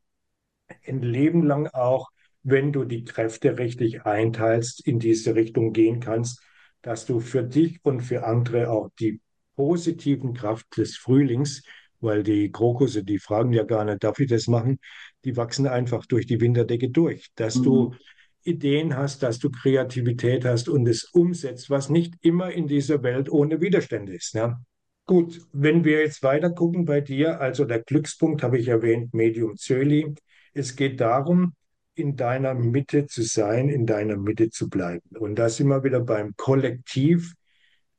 ein 0.86 1.01
Leben 1.01 1.43
lang 1.43 1.67
auch, 1.67 2.10
wenn 2.43 2.72
du 2.72 2.84
die 2.84 3.03
Kräfte 3.03 3.57
richtig 3.57 4.05
einteilst, 4.05 4.86
in 4.86 5.00
diese 5.00 5.36
Richtung 5.36 5.74
gehen 5.74 6.00
kannst, 6.00 6.41
dass 6.81 7.05
du 7.05 7.19
für 7.19 7.43
dich 7.43 7.79
und 7.84 8.01
für 8.01 8.25
andere 8.25 8.69
auch 8.69 8.89
die 9.00 9.22
positiven 9.55 10.34
Kraft 10.34 10.77
des 10.77 10.96
Frühlings, 10.96 11.63
weil 12.00 12.24
die 12.24 12.51
Krokusse, 12.51 13.04
die 13.04 13.20
fragen 13.20 13.54
ja 13.54 13.63
gar 13.63 13.86
nicht, 13.86 14.04
darf 14.04 14.20
ich 14.20 14.30
das 14.30 14.48
machen? 14.48 14.80
Die 15.25 15.36
wachsen 15.38 15.68
einfach 15.68 16.06
durch 16.06 16.25
die 16.25 16.39
Winterdecke 16.42 16.89
durch, 16.89 17.30
dass 17.36 17.62
du 17.62 17.92
Mhm. 17.92 17.96
Ideen 18.44 18.96
hast, 18.96 19.24
dass 19.24 19.39
du 19.39 19.50
Kreativität 19.50 20.46
hast 20.46 20.70
und 20.70 20.88
es 20.88 21.04
umsetzt, 21.04 21.70
was 21.70 21.89
nicht 21.89 22.13
immer 22.22 22.51
in 22.51 22.68
dieser 22.68 23.04
Welt 23.04 23.30
ohne 23.30 23.60
Widerstände 23.62 24.13
ist. 24.13 24.36
Ne? 24.36 24.58
Gut, 25.06 25.42
wenn 25.54 25.84
wir 25.84 26.01
jetzt 26.01 26.24
weiter 26.24 26.50
gucken 26.50 26.86
bei 26.86 27.01
dir, 27.01 27.39
also 27.42 27.66
der 27.66 27.82
Glückspunkt 27.82 28.44
habe 28.44 28.58
ich 28.58 28.68
erwähnt, 28.68 29.13
Medium 29.13 29.56
Zöli. 29.58 30.13
Es 30.54 30.75
geht 30.75 31.00
darum, 31.01 31.54
in 31.96 32.16
deiner 32.16 32.54
Mitte 32.54 33.06
zu 33.08 33.24
sein, 33.24 33.70
in 33.70 33.86
deiner 33.86 34.18
Mitte 34.18 34.50
zu 34.50 34.70
bleiben. 34.70 35.01
Und 35.18 35.36
da 35.36 35.50
sind 35.50 35.68
wir 35.68 35.84
wieder 35.84 36.00
beim 36.01 36.34
Kollektiv. 36.36 37.34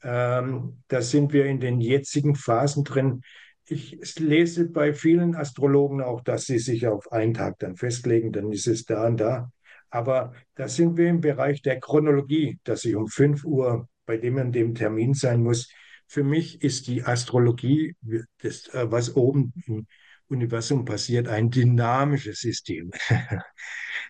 Ähm, 0.03 0.83
da 0.89 1.03
sind 1.03 1.33
wir 1.33 1.47
in 1.47 1.61
den 1.61 1.81
jetzigen 1.81 2.35
Phasen 2.35 2.85
drin. 2.85 3.23
Ich 3.71 4.19
lese 4.19 4.67
bei 4.69 4.95
vielen 4.95 5.35
Astrologen 5.35 6.01
auch, 6.01 6.23
dass 6.23 6.47
sie 6.47 6.59
sich 6.59 6.87
auf 6.87 7.13
einen 7.13 7.35
Tag 7.35 7.59
dann 7.59 7.77
festlegen, 7.77 8.33
dann 8.33 8.51
ist 8.53 8.67
es 8.67 8.85
da 8.85 9.07
und 9.07 9.19
da. 9.19 9.51
Aber 9.91 10.35
da 10.55 10.69
sind 10.69 10.97
wir 10.97 11.09
im 11.09 11.21
Bereich 11.21 11.63
der 11.63 11.79
Chronologie, 11.81 12.59
dass 12.65 12.85
ich 12.85 12.97
um 12.97 13.09
5 13.09 13.45
Uhr 13.45 13.89
bei 14.07 14.17
dem 14.17 14.37
und 14.37 14.53
dem 14.53 14.75
Termin 14.75 15.15
sein 15.15 15.43
muss. 15.43 15.71
Für 16.07 16.25
mich 16.25 16.63
ist 16.63 16.87
die 16.87 17.03
Astrologie, 17.05 17.95
das, 18.43 18.69
äh, 18.69 18.91
was 18.91 19.15
oben 19.17 19.53
im 19.67 19.87
Universum 20.29 20.85
passiert, 20.85 21.29
ein 21.29 21.51
dynamisches 21.51 22.41
System. 22.41 22.91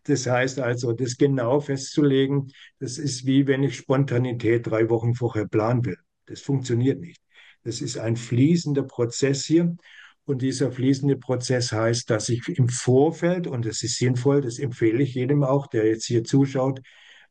Das 0.04 0.26
heißt 0.26 0.60
also, 0.60 0.92
das 0.92 1.16
genau 1.16 1.60
festzulegen, 1.60 2.52
das 2.78 2.98
ist 2.98 3.26
wie 3.26 3.46
wenn 3.46 3.62
ich 3.62 3.76
Spontanität 3.76 4.66
drei 4.66 4.88
Wochen 4.90 5.14
vorher 5.14 5.46
planen 5.46 5.84
will. 5.84 5.96
Das 6.26 6.40
funktioniert 6.40 7.00
nicht. 7.00 7.20
Das 7.64 7.80
ist 7.80 7.98
ein 7.98 8.16
fließender 8.16 8.82
Prozess 8.82 9.44
hier. 9.44 9.76
Und 10.24 10.42
dieser 10.42 10.70
fließende 10.70 11.16
Prozess 11.16 11.72
heißt, 11.72 12.10
dass 12.10 12.28
ich 12.28 12.46
im 12.48 12.68
Vorfeld, 12.68 13.46
und 13.46 13.64
das 13.64 13.82
ist 13.82 13.96
sinnvoll, 13.96 14.42
das 14.42 14.58
empfehle 14.58 15.02
ich 15.02 15.14
jedem 15.14 15.42
auch, 15.42 15.66
der 15.68 15.86
jetzt 15.86 16.04
hier 16.04 16.22
zuschaut, 16.22 16.80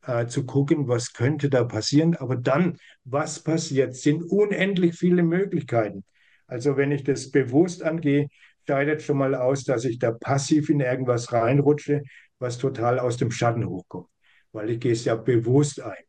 äh, 0.03 0.25
zu 0.27 0.45
gucken, 0.45 0.87
was 0.87 1.13
könnte 1.13 1.49
da 1.49 1.63
passieren. 1.63 2.15
Aber 2.15 2.35
dann, 2.35 2.77
was 3.03 3.43
passiert, 3.43 3.95
sind 3.95 4.23
unendlich 4.23 4.95
viele 4.95 5.23
Möglichkeiten. 5.23 6.05
Also 6.47 6.77
wenn 6.77 6.91
ich 6.91 7.03
das 7.03 7.29
bewusst 7.29 7.83
angehe, 7.83 8.29
scheidet 8.67 9.01
schon 9.01 9.17
mal 9.17 9.35
aus, 9.35 9.63
dass 9.63 9.85
ich 9.85 9.99
da 9.99 10.11
passiv 10.11 10.69
in 10.69 10.79
irgendwas 10.79 11.31
reinrutsche, 11.31 12.03
was 12.39 12.57
total 12.57 12.99
aus 12.99 13.17
dem 13.17 13.31
Schatten 13.31 13.67
hochkommt, 13.67 14.07
weil 14.51 14.71
ich 14.71 14.79
gehe 14.79 14.93
es 14.93 15.05
ja 15.05 15.15
bewusst 15.15 15.81
ein. 15.81 16.06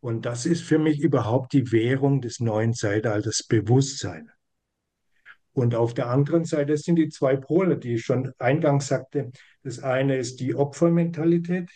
Und 0.00 0.24
das 0.24 0.46
ist 0.46 0.62
für 0.62 0.78
mich 0.78 1.00
überhaupt 1.00 1.52
die 1.52 1.72
Währung 1.72 2.20
des 2.20 2.40
neuen 2.40 2.72
Zeitalters, 2.72 3.42
Bewusstsein. 3.42 4.30
Und 5.52 5.74
auf 5.74 5.94
der 5.94 6.08
anderen 6.08 6.44
Seite 6.44 6.76
sind 6.76 6.96
die 6.96 7.08
zwei 7.08 7.36
Pole, 7.36 7.76
die 7.76 7.94
ich 7.94 8.04
schon 8.04 8.32
eingangs 8.38 8.86
sagte. 8.86 9.30
Das 9.62 9.80
eine 9.80 10.16
ist 10.16 10.40
die 10.40 10.54
Opfermentalität, 10.54 11.68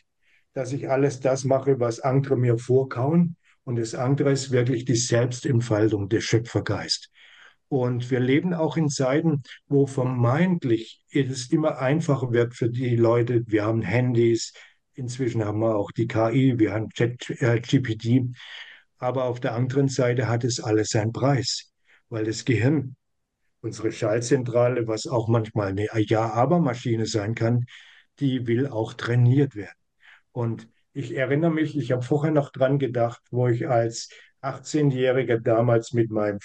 dass 0.54 0.72
ich 0.72 0.88
alles 0.88 1.20
das 1.20 1.44
mache, 1.44 1.80
was 1.80 2.00
andere 2.00 2.36
mir 2.36 2.56
vorkauen. 2.56 3.36
Und 3.64 3.76
das 3.76 3.94
andere 3.94 4.32
ist 4.32 4.50
wirklich 4.50 4.84
die 4.84 4.96
Selbstentfaltung, 4.96 6.08
der 6.08 6.20
Schöpfergeist. 6.20 7.10
Und 7.68 8.10
wir 8.10 8.20
leben 8.20 8.54
auch 8.54 8.76
in 8.76 8.88
Zeiten, 8.88 9.42
wo 9.66 9.86
vermeintlich 9.86 11.02
es 11.10 11.50
immer 11.50 11.78
einfacher 11.78 12.30
wird 12.30 12.54
für 12.54 12.70
die 12.70 12.94
Leute. 12.94 13.42
Wir 13.46 13.64
haben 13.64 13.82
Handys, 13.82 14.52
inzwischen 14.94 15.44
haben 15.44 15.60
wir 15.60 15.76
auch 15.76 15.90
die 15.92 16.06
KI, 16.06 16.58
wir 16.58 16.72
haben 16.72 16.88
ChatGPT. 16.90 18.34
Aber 18.98 19.24
auf 19.24 19.40
der 19.40 19.54
anderen 19.54 19.88
Seite 19.88 20.28
hat 20.28 20.44
es 20.44 20.60
alles 20.60 20.90
seinen 20.90 21.12
Preis, 21.12 21.72
weil 22.08 22.24
das 22.24 22.44
Gehirn, 22.44 22.96
unsere 23.60 23.92
Schaltzentrale, 23.92 24.86
was 24.86 25.06
auch 25.06 25.28
manchmal 25.28 25.68
eine 25.68 25.88
Ja-Aber-Maschine 25.94 27.06
sein 27.06 27.34
kann, 27.34 27.66
die 28.20 28.46
will 28.46 28.68
auch 28.68 28.94
trainiert 28.94 29.56
werden. 29.56 29.76
Und 30.32 30.68
ich 30.92 31.16
erinnere 31.16 31.50
mich, 31.50 31.76
ich 31.76 31.92
habe 31.92 32.02
vorher 32.02 32.32
noch 32.32 32.50
dran 32.50 32.78
gedacht, 32.78 33.20
wo 33.30 33.48
ich 33.48 33.68
als 33.68 34.10
18-Jähriger 34.42 35.40
damals 35.40 35.92
mit 35.92 36.10
meinem 36.10 36.38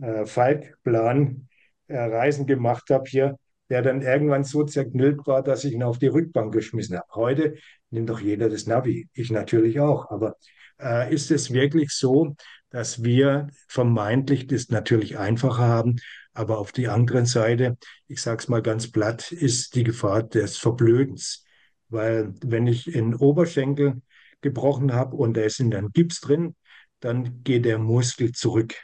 äh, 0.00 0.24
Falkplan 0.24 1.48
äh, 1.88 1.98
Reisen 1.98 2.46
gemacht 2.46 2.90
habe 2.90 3.04
hier, 3.08 3.36
der 3.68 3.82
dann 3.82 4.02
irgendwann 4.02 4.44
so 4.44 4.64
zerknüllt 4.64 5.26
war, 5.26 5.42
dass 5.42 5.64
ich 5.64 5.72
ihn 5.72 5.82
auf 5.82 5.98
die 5.98 6.06
Rückbank 6.06 6.52
geschmissen 6.52 6.96
habe. 6.96 7.08
Heute 7.14 7.54
nimmt 7.92 8.10
doch 8.10 8.20
jeder 8.20 8.48
das 8.48 8.66
Navi, 8.66 9.08
ich 9.12 9.30
natürlich 9.30 9.80
auch. 9.80 10.10
Aber 10.10 10.36
äh, 10.80 11.12
ist 11.14 11.30
es 11.30 11.52
wirklich 11.52 11.90
so, 11.92 12.34
dass 12.70 13.02
wir 13.02 13.48
vermeintlich 13.68 14.46
das 14.46 14.68
natürlich 14.70 15.18
einfacher 15.18 15.64
haben, 15.66 15.96
Aber 16.34 16.58
auf 16.58 16.72
die 16.72 16.88
andere 16.88 17.26
Seite, 17.26 17.76
ich 18.08 18.22
sage 18.22 18.38
es 18.38 18.48
mal 18.48 18.62
ganz 18.62 18.90
platt, 18.90 19.32
ist 19.32 19.74
die 19.74 19.84
Gefahr 19.84 20.22
des 20.22 20.56
Verblödens. 20.56 21.44
Weil 21.88 22.32
wenn 22.42 22.66
ich 22.66 22.96
einen 22.96 23.14
Oberschenkel 23.14 24.00
gebrochen 24.40 24.94
habe 24.94 25.16
und 25.16 25.36
da 25.36 25.42
ist 25.42 25.60
in 25.60 25.70
dann 25.70 25.90
Gips 25.92 26.20
drin, 26.20 26.56
dann 27.00 27.42
geht 27.44 27.64
der 27.66 27.78
Muskel 27.78 28.32
zurück. 28.32 28.74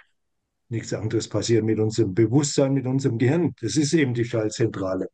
Nichts 0.69 0.93
anderes 0.93 1.29
passiert 1.29 1.65
mit 1.65 1.79
unserem 1.79 2.15
Bewusstsein, 2.15 2.75
mit 2.75 2.87
unserem 2.87 3.17
Gehirn. 3.19 3.55
Das 3.61 3.77
ist 3.77 3.95
eben 3.95 4.13
die 4.13 4.25
Schaltzentrale. 4.27 5.09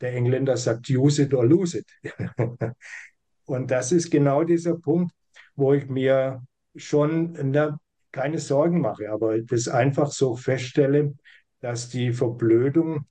Der 0.00 0.14
Engländer 0.14 0.56
sagt 0.56 0.90
use 0.90 1.22
it 1.22 1.34
or 1.34 1.46
lose 1.46 1.78
it. 1.78 1.86
und 3.46 3.70
das 3.70 3.92
ist 3.92 4.10
genau 4.10 4.44
dieser 4.44 4.76
Punkt, 4.76 5.12
wo 5.54 5.72
ich 5.72 5.88
mir 5.88 6.42
schon 6.74 7.36
na, 7.42 7.78
keine 8.12 8.38
Sorgen 8.38 8.80
mache, 8.80 9.10
aber 9.10 9.40
das 9.40 9.68
einfach 9.68 10.10
so 10.10 10.36
feststelle, 10.36 11.14
dass 11.60 11.88
die 11.88 12.12
Verblödung, 12.12 13.06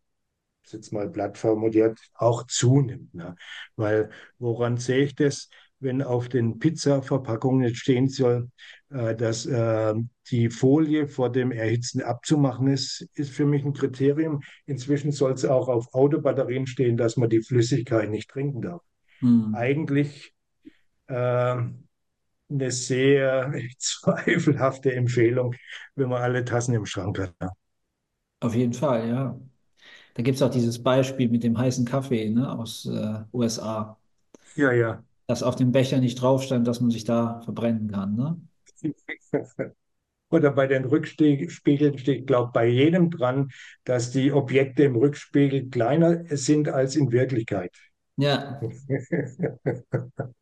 das 0.63 0.73
jetzt 0.73 0.93
mal 0.93 1.09
platt 1.09 1.37
formuliert, 1.37 1.99
auch 2.13 2.45
zunimmt. 2.47 3.13
Ne? 3.13 3.35
Weil 3.75 4.09
woran 4.37 4.77
sehe 4.77 5.03
ich 5.03 5.15
das? 5.15 5.49
wenn 5.79 6.01
auf 6.01 6.29
den 6.29 6.59
Pizza-Verpackungen 6.59 7.73
stehen 7.75 8.07
soll, 8.07 8.49
äh, 8.89 9.15
dass 9.15 9.45
äh, 9.45 9.93
die 10.31 10.49
Folie 10.49 11.07
vor 11.07 11.31
dem 11.31 11.51
Erhitzen 11.51 12.01
abzumachen 12.01 12.67
ist, 12.67 13.07
ist 13.13 13.31
für 13.31 13.45
mich 13.45 13.63
ein 13.63 13.73
Kriterium. 13.73 14.41
Inzwischen 14.65 15.11
soll 15.11 15.33
es 15.33 15.45
auch 15.45 15.67
auf 15.67 15.93
Autobatterien 15.93 16.67
stehen, 16.67 16.97
dass 16.97 17.17
man 17.17 17.29
die 17.29 17.41
Flüssigkeit 17.41 18.09
nicht 18.09 18.29
trinken 18.29 18.61
darf. 18.61 18.81
Hm. 19.19 19.55
Eigentlich 19.55 20.33
äh, 21.07 21.13
eine 21.13 22.71
sehr 22.71 23.53
zweifelhafte 23.77 24.93
Empfehlung, 24.93 25.55
wenn 25.95 26.09
man 26.09 26.21
alle 26.21 26.45
Tassen 26.45 26.73
im 26.73 26.85
Schrank 26.85 27.19
hat. 27.19 27.51
Auf 28.39 28.55
jeden 28.55 28.73
Fall, 28.73 29.07
ja. 29.09 29.39
Da 30.13 30.23
gibt 30.23 30.35
es 30.35 30.41
auch 30.41 30.51
dieses 30.51 30.81
Beispiel 30.81 31.29
mit 31.29 31.43
dem 31.43 31.57
heißen 31.57 31.85
Kaffee 31.85 32.29
ne, 32.29 32.51
aus 32.51 32.85
äh, 32.85 33.23
USA. 33.33 33.97
Ja, 34.55 34.71
ja 34.71 35.03
dass 35.27 35.43
auf 35.43 35.55
dem 35.55 35.71
Becher 35.71 35.99
nicht 35.99 36.21
drauf 36.21 36.43
stand, 36.43 36.67
dass 36.67 36.81
man 36.81 36.91
sich 36.91 37.03
da 37.03 37.41
verbrennen 37.41 37.91
kann. 37.91 38.15
Ne? 38.15 38.41
Oder 40.29 40.51
bei 40.51 40.67
den 40.67 40.85
Rückspiegeln 40.85 41.97
steht, 41.97 42.27
glaube 42.27 42.49
ich, 42.49 42.53
bei 42.53 42.67
jedem 42.67 43.11
dran, 43.11 43.51
dass 43.83 44.11
die 44.11 44.31
Objekte 44.31 44.83
im 44.83 44.95
Rückspiegel 44.95 45.69
kleiner 45.69 46.23
sind 46.35 46.67
als 46.67 46.95
in 46.95 47.11
Wirklichkeit. 47.11 47.71
Ja. 48.17 48.61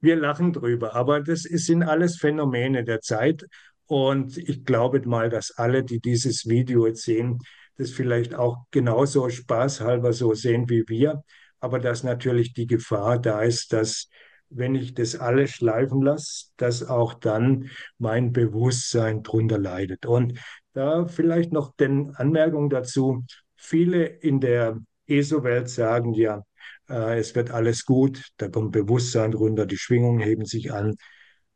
Wir 0.00 0.16
lachen 0.16 0.52
drüber, 0.52 0.96
aber 0.96 1.20
das 1.20 1.42
sind 1.42 1.84
alles 1.84 2.16
Phänomene 2.16 2.82
der 2.82 3.00
Zeit. 3.00 3.46
Und 3.86 4.36
ich 4.36 4.64
glaube 4.64 5.00
mal, 5.06 5.30
dass 5.30 5.52
alle, 5.52 5.84
die 5.84 6.00
dieses 6.00 6.48
Video 6.48 6.88
jetzt 6.88 7.02
sehen, 7.02 7.38
das 7.76 7.90
vielleicht 7.90 8.34
auch 8.34 8.64
genauso 8.72 9.28
spaßhalber 9.28 10.12
so 10.12 10.34
sehen 10.34 10.68
wie 10.68 10.82
wir 10.88 11.22
aber 11.62 11.78
dass 11.78 12.02
natürlich 12.02 12.52
die 12.52 12.66
Gefahr 12.66 13.20
da 13.20 13.40
ist, 13.40 13.72
dass 13.72 14.08
wenn 14.50 14.74
ich 14.74 14.94
das 14.94 15.14
alles 15.16 15.52
schleifen 15.52 16.02
lasse, 16.02 16.46
dass 16.56 16.82
auch 16.82 17.14
dann 17.14 17.70
mein 17.98 18.32
Bewusstsein 18.32 19.22
drunter 19.22 19.58
leidet. 19.58 20.04
Und 20.04 20.38
da 20.74 21.06
vielleicht 21.06 21.52
noch 21.52 21.74
den 21.76 22.14
Anmerkung 22.16 22.68
dazu. 22.68 23.24
Viele 23.56 24.04
in 24.04 24.40
der 24.40 24.80
ESO-Welt 25.06 25.68
sagen 25.68 26.14
ja, 26.14 26.42
es 26.88 27.34
wird 27.34 27.50
alles 27.50 27.84
gut, 27.84 28.30
da 28.36 28.48
kommt 28.48 28.72
Bewusstsein 28.72 29.32
runter, 29.34 29.66
die 29.66 29.78
Schwingungen 29.78 30.20
heben 30.20 30.44
sich 30.44 30.72
an. 30.72 30.96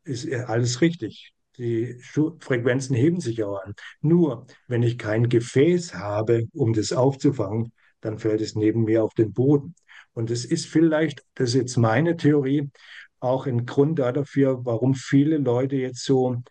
Ist 0.03 0.31
alles 0.31 0.81
richtig. 0.81 1.33
Die 1.57 1.99
Frequenzen 2.39 2.95
heben 2.95 3.19
sich 3.19 3.43
auch 3.43 3.59
an. 3.63 3.73
Nur, 4.01 4.45
wenn 4.67 4.83
ich 4.83 4.97
kein 4.97 5.27
Gefäß 5.27 5.95
habe, 5.95 6.45
um 6.53 6.73
das 6.73 6.93
aufzufangen, 6.93 7.73
dann 8.01 8.19
fällt 8.19 8.41
es 8.41 8.55
neben 8.55 8.83
mir 8.83 9.03
auf 9.03 9.13
den 9.13 9.33
Boden. 9.33 9.75
Und 10.13 10.31
es 10.31 10.45
ist 10.45 10.67
vielleicht, 10.67 11.23
das 11.35 11.49
ist 11.49 11.55
jetzt 11.55 11.77
meine 11.77 12.15
Theorie, 12.15 12.69
auch 13.19 13.47
ein 13.47 13.65
Grund 13.65 13.99
dafür, 13.99 14.65
warum 14.65 14.93
viele 14.93 15.37
Leute 15.37 15.75
jetzt 15.75 16.03
so 16.05 16.43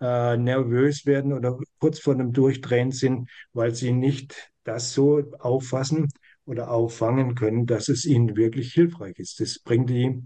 äh, 0.00 0.36
nervös 0.36 1.06
werden 1.06 1.32
oder 1.32 1.58
kurz 1.78 1.98
vor 1.98 2.14
einem 2.14 2.32
Durchdrehen 2.32 2.92
sind, 2.92 3.28
weil 3.52 3.74
sie 3.74 3.92
nicht 3.92 4.50
das 4.64 4.92
so 4.92 5.22
auffassen 5.40 6.08
oder 6.44 6.70
auffangen 6.70 7.34
können, 7.34 7.66
dass 7.66 7.88
es 7.88 8.04
ihnen 8.04 8.36
wirklich 8.36 8.72
hilfreich 8.72 9.18
ist. 9.18 9.40
Das 9.40 9.58
bringt 9.58 9.90
die 9.90 10.22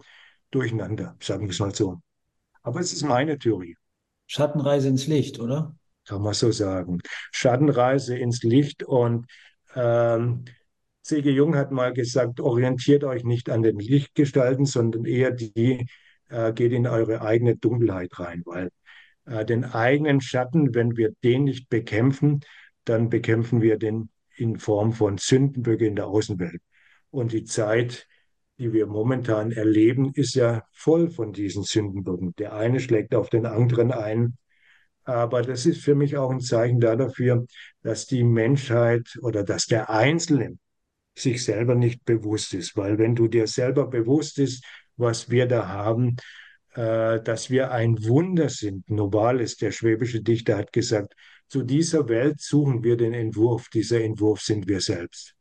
durcheinander, 0.51 1.17
sagen 1.21 1.45
wir 1.45 1.51
es 1.51 1.61
mal 1.61 1.75
so. 1.75 2.01
Aber 2.63 2.81
es 2.81 2.93
ist 2.93 3.05
meine 3.05 3.39
Theorie. 3.39 3.77
Schattenreise 4.27 4.89
ins 4.89 5.07
Licht, 5.07 5.39
oder? 5.39 5.77
Kann 6.07 6.23
man 6.23 6.35
so 6.35 6.51
sagen. 6.51 7.01
Schattenreise 7.33 8.17
ins 8.17 8.43
Licht 8.43 8.83
und 8.83 9.27
ähm, 9.75 10.45
C.G. 11.03 11.31
Jung 11.31 11.55
hat 11.55 11.71
mal 11.71 11.93
gesagt, 11.93 12.41
orientiert 12.41 13.05
euch 13.05 13.23
nicht 13.23 13.49
an 13.51 13.63
den 13.63 13.79
Lichtgestalten, 13.79 14.67
sondern 14.67 15.05
eher 15.05 15.31
die, 15.31 15.87
äh, 16.29 16.53
geht 16.53 16.73
in 16.73 16.87
eure 16.87 17.23
eigene 17.23 17.57
Dunkelheit 17.57 18.19
rein, 18.19 18.43
weil 18.45 18.71
äh, 19.27 19.45
den 19.45 19.65
eigenen 19.65 20.21
Schatten, 20.21 20.75
wenn 20.75 20.97
wir 20.97 21.13
den 21.23 21.45
nicht 21.45 21.69
bekämpfen, 21.69 22.41
dann 22.85 23.09
bekämpfen 23.09 23.63
wir 23.63 23.79
den 23.79 24.09
in 24.37 24.59
Form 24.59 24.93
von 24.93 25.19
Sündenböcke 25.19 25.87
in 25.87 25.97
der 25.97 26.07
Außenwelt. 26.07 26.63
Und 27.11 27.33
die 27.33 27.45
Zeit, 27.45 28.07
die 28.59 28.73
wir 28.73 28.87
momentan 28.87 29.53
erleben, 29.53 30.13
ist 30.15 30.35
ja 30.35 30.65
voll 30.73 31.11
von 31.11 31.33
diesen 31.33 31.63
Sündenböcken. 31.63 32.35
Der 32.37 32.55
eine 32.55 32.81
schlägt 32.81 33.15
auf 33.15 33.29
den 33.31 33.47
anderen 33.47 33.93
ein. 33.93 34.37
Aber 35.05 35.43
das 35.43 35.67
ist 35.67 35.83
für 35.83 35.95
mich 35.95 36.17
auch 36.17 36.31
ein 36.31 36.41
Zeichen 36.41 36.81
dafür, 36.81 37.47
dass 37.83 38.07
die 38.07 38.25
Menschheit 38.25 39.19
oder 39.23 39.45
dass 39.45 39.67
der 39.67 39.89
Einzelne 39.91 40.59
sich 41.15 41.45
selber 41.45 41.75
nicht 41.75 42.05
bewusst 42.05 42.55
ist. 42.55 42.77
Weil 42.77 42.99
wenn 42.99 43.15
du 43.15 43.29
dir 43.29 43.47
selber 43.47 43.87
bewusst 43.87 44.39
ist, 44.39 44.65
was 44.97 45.31
wir 45.31 45.47
da 45.47 45.69
haben, 45.69 46.17
äh, 46.75 47.21
dass 47.23 47.51
wir 47.51 47.71
ein 47.71 48.05
Wunder 48.05 48.49
sind, 48.49 48.91
Novalis, 48.91 49.57
der 49.57 49.73
schwäbische 49.73 50.23
Dichter, 50.23 50.57
hat 50.57 50.73
gesagt, 50.73 51.15
zu 51.49 51.63
dieser 51.63 52.09
Welt 52.09 52.41
suchen 52.41 52.83
wir 52.83 52.97
den 52.97 53.15
Entwurf, 53.15 53.69
dieser 53.69 54.01
Entwurf 54.01 54.41
sind 54.41 54.69
wir 54.69 54.81
selbst. 54.81 55.35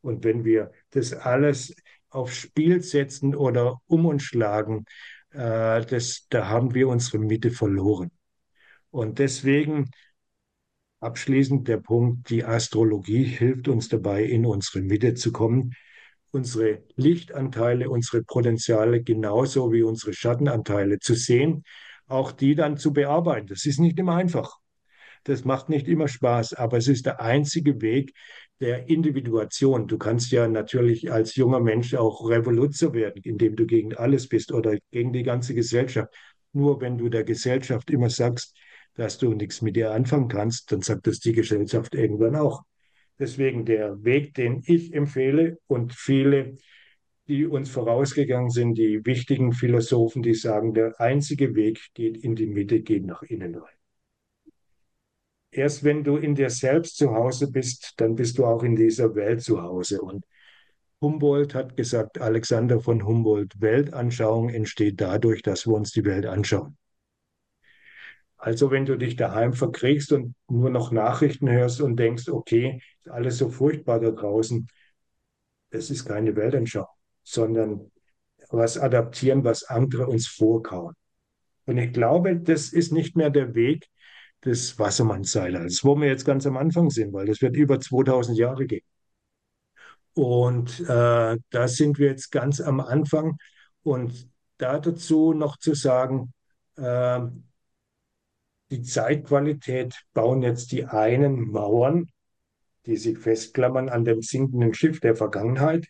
Und 0.00 0.24
wenn 0.24 0.44
wir 0.44 0.70
das 0.90 1.12
alles 1.12 1.74
aufs 2.10 2.36
Spiel 2.36 2.82
setzen 2.82 3.34
oder 3.34 3.80
um 3.86 4.06
uns 4.06 4.22
schlagen, 4.22 4.84
äh, 5.30 5.84
das, 5.84 6.26
da 6.30 6.48
haben 6.48 6.74
wir 6.74 6.88
unsere 6.88 7.18
Mitte 7.18 7.50
verloren. 7.50 8.10
Und 8.90 9.18
deswegen 9.18 9.90
Abschließend 11.00 11.68
der 11.68 11.76
Punkt, 11.76 12.28
die 12.28 12.44
Astrologie 12.44 13.22
hilft 13.22 13.68
uns 13.68 13.88
dabei, 13.88 14.24
in 14.24 14.44
unsere 14.44 14.80
Mitte 14.80 15.14
zu 15.14 15.30
kommen, 15.30 15.74
unsere 16.32 16.82
Lichtanteile, 16.96 17.88
unsere 17.88 18.24
Potenziale 18.24 19.02
genauso 19.02 19.72
wie 19.72 19.84
unsere 19.84 20.12
Schattenanteile 20.12 20.98
zu 20.98 21.14
sehen, 21.14 21.62
auch 22.08 22.32
die 22.32 22.56
dann 22.56 22.78
zu 22.78 22.92
bearbeiten. 22.92 23.46
Das 23.46 23.64
ist 23.64 23.78
nicht 23.78 23.98
immer 24.00 24.16
einfach. 24.16 24.56
Das 25.24 25.44
macht 25.44 25.68
nicht 25.68 25.88
immer 25.88 26.08
Spaß, 26.08 26.54
aber 26.54 26.78
es 26.78 26.88
ist 26.88 27.06
der 27.06 27.20
einzige 27.20 27.80
Weg 27.80 28.12
der 28.60 28.88
Individuation. 28.88 29.86
Du 29.86 29.98
kannst 29.98 30.30
ja 30.32 30.48
natürlich 30.48 31.12
als 31.12 31.36
junger 31.36 31.60
Mensch 31.60 31.94
auch 31.94 32.28
Revoluzer 32.28 32.92
werden, 32.92 33.22
indem 33.22 33.56
du 33.56 33.66
gegen 33.66 33.94
alles 33.94 34.28
bist 34.28 34.52
oder 34.52 34.78
gegen 34.90 35.12
die 35.12 35.22
ganze 35.22 35.54
Gesellschaft. 35.54 36.12
Nur 36.52 36.80
wenn 36.80 36.98
du 36.98 37.08
der 37.08 37.24
Gesellschaft 37.24 37.90
immer 37.90 38.10
sagst, 38.10 38.56
dass 38.94 39.18
du 39.18 39.32
nichts 39.32 39.62
mit 39.62 39.76
dir 39.76 39.92
anfangen 39.92 40.28
kannst, 40.28 40.72
dann 40.72 40.82
sagt 40.82 41.06
das 41.06 41.20
die 41.20 41.32
Gesellschaft 41.32 41.94
irgendwann 41.94 42.34
auch. 42.34 42.62
Deswegen 43.18 43.64
der 43.64 44.02
Weg, 44.04 44.34
den 44.34 44.62
ich 44.66 44.92
empfehle 44.92 45.58
und 45.66 45.92
viele, 45.92 46.56
die 47.28 47.46
uns 47.46 47.68
vorausgegangen 47.70 48.50
sind, 48.50 48.78
die 48.78 49.04
wichtigen 49.04 49.52
Philosophen, 49.52 50.22
die 50.22 50.34
sagen, 50.34 50.72
der 50.72 50.98
einzige 51.00 51.54
Weg 51.54 51.80
geht 51.94 52.16
in 52.16 52.34
die 52.34 52.46
Mitte, 52.46 52.80
geht 52.80 53.04
nach 53.04 53.22
innen 53.22 53.54
rein. 53.54 53.77
Erst 55.50 55.82
wenn 55.82 56.04
du 56.04 56.16
in 56.16 56.34
dir 56.34 56.50
selbst 56.50 56.96
zu 56.96 57.14
Hause 57.14 57.50
bist, 57.50 57.94
dann 57.96 58.14
bist 58.14 58.38
du 58.38 58.44
auch 58.44 58.62
in 58.62 58.76
dieser 58.76 59.14
Welt 59.14 59.42
zu 59.42 59.62
Hause. 59.62 60.00
Und 60.00 60.24
Humboldt 61.00 61.54
hat 61.54 61.76
gesagt, 61.76 62.20
Alexander 62.20 62.80
von 62.80 63.06
Humboldt, 63.06 63.60
Weltanschauung 63.60 64.50
entsteht 64.50 65.00
dadurch, 65.00 65.42
dass 65.42 65.66
wir 65.66 65.74
uns 65.74 65.92
die 65.92 66.04
Welt 66.04 66.26
anschauen. 66.26 66.76
Also 68.36 68.70
wenn 68.70 68.84
du 68.84 68.96
dich 68.96 69.16
daheim 69.16 69.52
verkriegst 69.52 70.12
und 70.12 70.34
nur 70.48 70.70
noch 70.70 70.92
Nachrichten 70.92 71.50
hörst 71.50 71.80
und 71.80 71.96
denkst, 71.96 72.28
okay, 72.28 72.80
ist 73.00 73.10
alles 73.10 73.38
so 73.38 73.48
furchtbar 73.48 74.00
da 74.00 74.10
draußen, 74.10 74.68
das 75.70 75.90
ist 75.90 76.04
keine 76.04 76.36
Weltanschauung, 76.36 76.86
sondern 77.22 77.90
was 78.50 78.78
adaptieren, 78.78 79.44
was 79.44 79.64
andere 79.64 80.06
uns 80.06 80.28
vorkauen. 80.28 80.94
Und 81.66 81.78
ich 81.78 81.92
glaube, 81.92 82.36
das 82.36 82.72
ist 82.72 82.92
nicht 82.92 83.16
mehr 83.16 83.30
der 83.30 83.54
Weg 83.54 83.88
des 84.44 84.78
Wassermannszeitalters, 84.78 85.84
wo 85.84 85.96
wir 85.96 86.08
jetzt 86.08 86.24
ganz 86.24 86.46
am 86.46 86.56
Anfang 86.56 86.90
sind, 86.90 87.12
weil 87.12 87.26
das 87.26 87.42
wird 87.42 87.56
über 87.56 87.80
2000 87.80 88.38
Jahre 88.38 88.66
gehen. 88.66 88.84
Und 90.14 90.80
äh, 90.80 91.36
da 91.50 91.68
sind 91.68 91.98
wir 91.98 92.08
jetzt 92.08 92.30
ganz 92.30 92.60
am 92.60 92.80
Anfang. 92.80 93.38
Und 93.82 94.28
da 94.58 94.78
dazu 94.78 95.32
noch 95.32 95.58
zu 95.58 95.74
sagen, 95.74 96.32
äh, 96.76 97.20
die 98.70 98.82
Zeitqualität 98.82 99.94
bauen 100.12 100.42
jetzt 100.42 100.72
die 100.72 100.84
einen 100.84 101.50
Mauern 101.50 102.10
die 102.88 102.96
sich 102.96 103.18
festklammern 103.18 103.90
an 103.90 104.04
dem 104.04 104.22
sinkenden 104.22 104.72
Schiff 104.72 104.98
der 104.98 105.14
Vergangenheit 105.14 105.86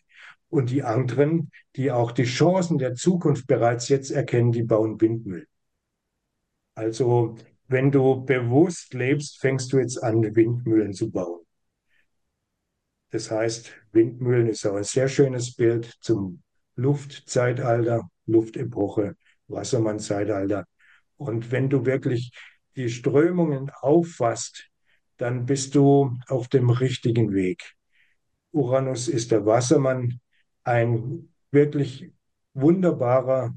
und 0.49 0.69
die 0.69 0.83
anderen, 0.83 1.49
die 1.77 1.91
auch 1.91 2.11
die 2.11 2.25
Chancen 2.25 2.77
der 2.77 2.93
Zukunft 2.93 3.47
bereits 3.47 3.87
jetzt 3.87 4.11
erkennen, 4.11 4.51
die 4.51 4.63
bauen 4.63 4.99
Windmühlen. 4.99 5.47
Also 6.75 7.35
wenn 7.69 7.91
du 7.91 8.25
bewusst 8.25 8.93
lebst, 8.95 9.39
fängst 9.39 9.71
du 9.71 9.77
jetzt 9.77 10.03
an, 10.03 10.35
Windmühlen 10.35 10.91
zu 10.91 11.11
bauen. 11.11 11.45
Das 13.11 13.29
heißt, 13.29 13.71
Windmühlen 13.91 14.47
ist 14.47 14.65
auch 14.65 14.75
ein 14.75 14.83
sehr 14.83 15.07
schönes 15.07 15.55
Bild 15.55 15.85
zum 16.01 16.41
Luftzeitalter, 16.75 18.09
Luftepoche, 18.25 19.15
Wassermannzeitalter. 19.47 20.65
Und 21.17 21.51
wenn 21.51 21.69
du 21.69 21.85
wirklich 21.85 22.31
die 22.75 22.89
Strömungen 22.89 23.69
auffasst, 23.69 24.69
dann 25.17 25.45
bist 25.45 25.75
du 25.75 26.17
auf 26.27 26.47
dem 26.47 26.71
richtigen 26.71 27.33
Weg. 27.33 27.75
Uranus 28.51 29.07
ist 29.07 29.31
der 29.31 29.45
Wassermann, 29.45 30.19
ein 30.63 31.33
wirklich 31.51 32.11
wunderbarer 32.53 33.55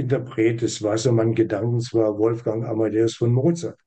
Interpret 0.00 0.60
des 0.62 0.82
Wassermann-Gedankens 0.82 1.94
war 1.94 2.18
Wolfgang 2.18 2.64
Amadeus 2.64 3.14
von 3.14 3.32
Mozart, 3.32 3.78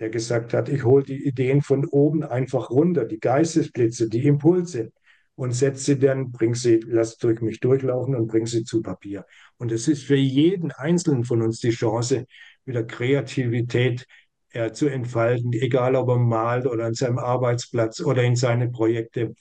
der 0.00 0.10
gesagt 0.10 0.54
hat, 0.54 0.68
ich 0.68 0.84
hole 0.84 1.04
die 1.04 1.26
Ideen 1.26 1.62
von 1.62 1.86
oben 1.86 2.22
einfach 2.24 2.70
runter, 2.70 3.04
die 3.04 3.20
Geistesblitze, 3.20 4.08
die 4.08 4.26
Impulse 4.26 4.92
und 5.34 5.52
setze 5.52 5.84
sie 5.84 5.98
dann, 5.98 6.32
bring 6.32 6.54
sie, 6.54 6.80
lass 6.86 7.16
durch 7.18 7.40
mich 7.40 7.60
durchlaufen 7.60 8.16
und 8.16 8.26
bring 8.26 8.46
sie 8.46 8.64
zu 8.64 8.82
Papier. 8.82 9.24
Und 9.56 9.70
es 9.70 9.86
ist 9.86 10.02
für 10.04 10.16
jeden 10.16 10.72
Einzelnen 10.72 11.24
von 11.24 11.42
uns 11.42 11.60
die 11.60 11.70
Chance, 11.70 12.26
wieder 12.64 12.84
Kreativität 12.84 14.04
äh, 14.50 14.72
zu 14.72 14.88
entfalten, 14.88 15.52
egal 15.52 15.94
ob 15.94 16.08
er 16.08 16.18
malt 16.18 16.66
oder 16.66 16.86
an 16.86 16.94
seinem 16.94 17.18
Arbeitsplatz 17.18 18.00
oder 18.00 18.22
in 18.24 18.34
seine 18.34 18.68
Projekte, 18.68 19.34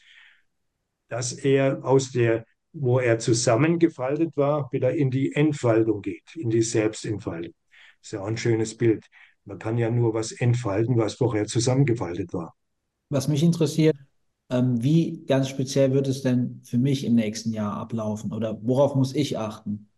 dass 1.09 1.33
er 1.33 1.83
aus 1.83 2.11
der, 2.11 2.45
wo 2.73 2.99
er 2.99 3.19
zusammengefaltet 3.19 4.35
war, 4.37 4.71
wieder 4.71 4.93
in 4.95 5.09
die 5.09 5.33
Entfaltung 5.33 6.01
geht, 6.01 6.35
in 6.35 6.49
die 6.49 6.61
Selbstentfaltung. 6.61 7.53
Das 7.99 8.07
ist 8.07 8.11
ja 8.11 8.21
auch 8.21 8.27
ein 8.27 8.37
schönes 8.37 8.77
Bild. 8.77 9.05
Man 9.45 9.59
kann 9.59 9.77
ja 9.77 9.89
nur 9.89 10.13
was 10.13 10.31
entfalten, 10.31 10.97
was 10.97 11.15
vorher 11.15 11.45
zusammengefaltet 11.45 12.33
war. 12.33 12.55
Was 13.09 13.27
mich 13.27 13.43
interessiert, 13.43 13.95
ähm, 14.49 14.81
wie 14.83 15.25
ganz 15.25 15.49
speziell 15.49 15.93
wird 15.93 16.07
es 16.07 16.21
denn 16.21 16.61
für 16.63 16.77
mich 16.77 17.05
im 17.05 17.15
nächsten 17.15 17.53
Jahr 17.53 17.73
ablaufen 17.73 18.33
oder 18.33 18.59
worauf 18.61 18.95
muss 18.95 19.15
ich 19.15 19.37
achten? 19.37 19.89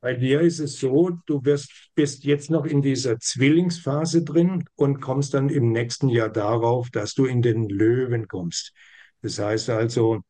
Bei 0.00 0.14
dir 0.14 0.40
ist 0.40 0.58
es 0.58 0.80
so, 0.80 1.10
du 1.26 1.44
wirst, 1.44 1.90
bist 1.94 2.24
jetzt 2.24 2.50
noch 2.50 2.66
in 2.66 2.82
dieser 2.82 3.20
Zwillingsphase 3.20 4.24
drin 4.24 4.64
und 4.74 5.00
kommst 5.00 5.34
dann 5.34 5.48
im 5.48 5.70
nächsten 5.70 6.08
Jahr 6.08 6.28
darauf, 6.28 6.90
dass 6.90 7.14
du 7.14 7.24
in 7.24 7.40
den 7.40 7.68
Löwen 7.68 8.26
kommst. 8.26 8.72
Das 9.22 9.38
heißt 9.38 9.70
also, 9.70 10.22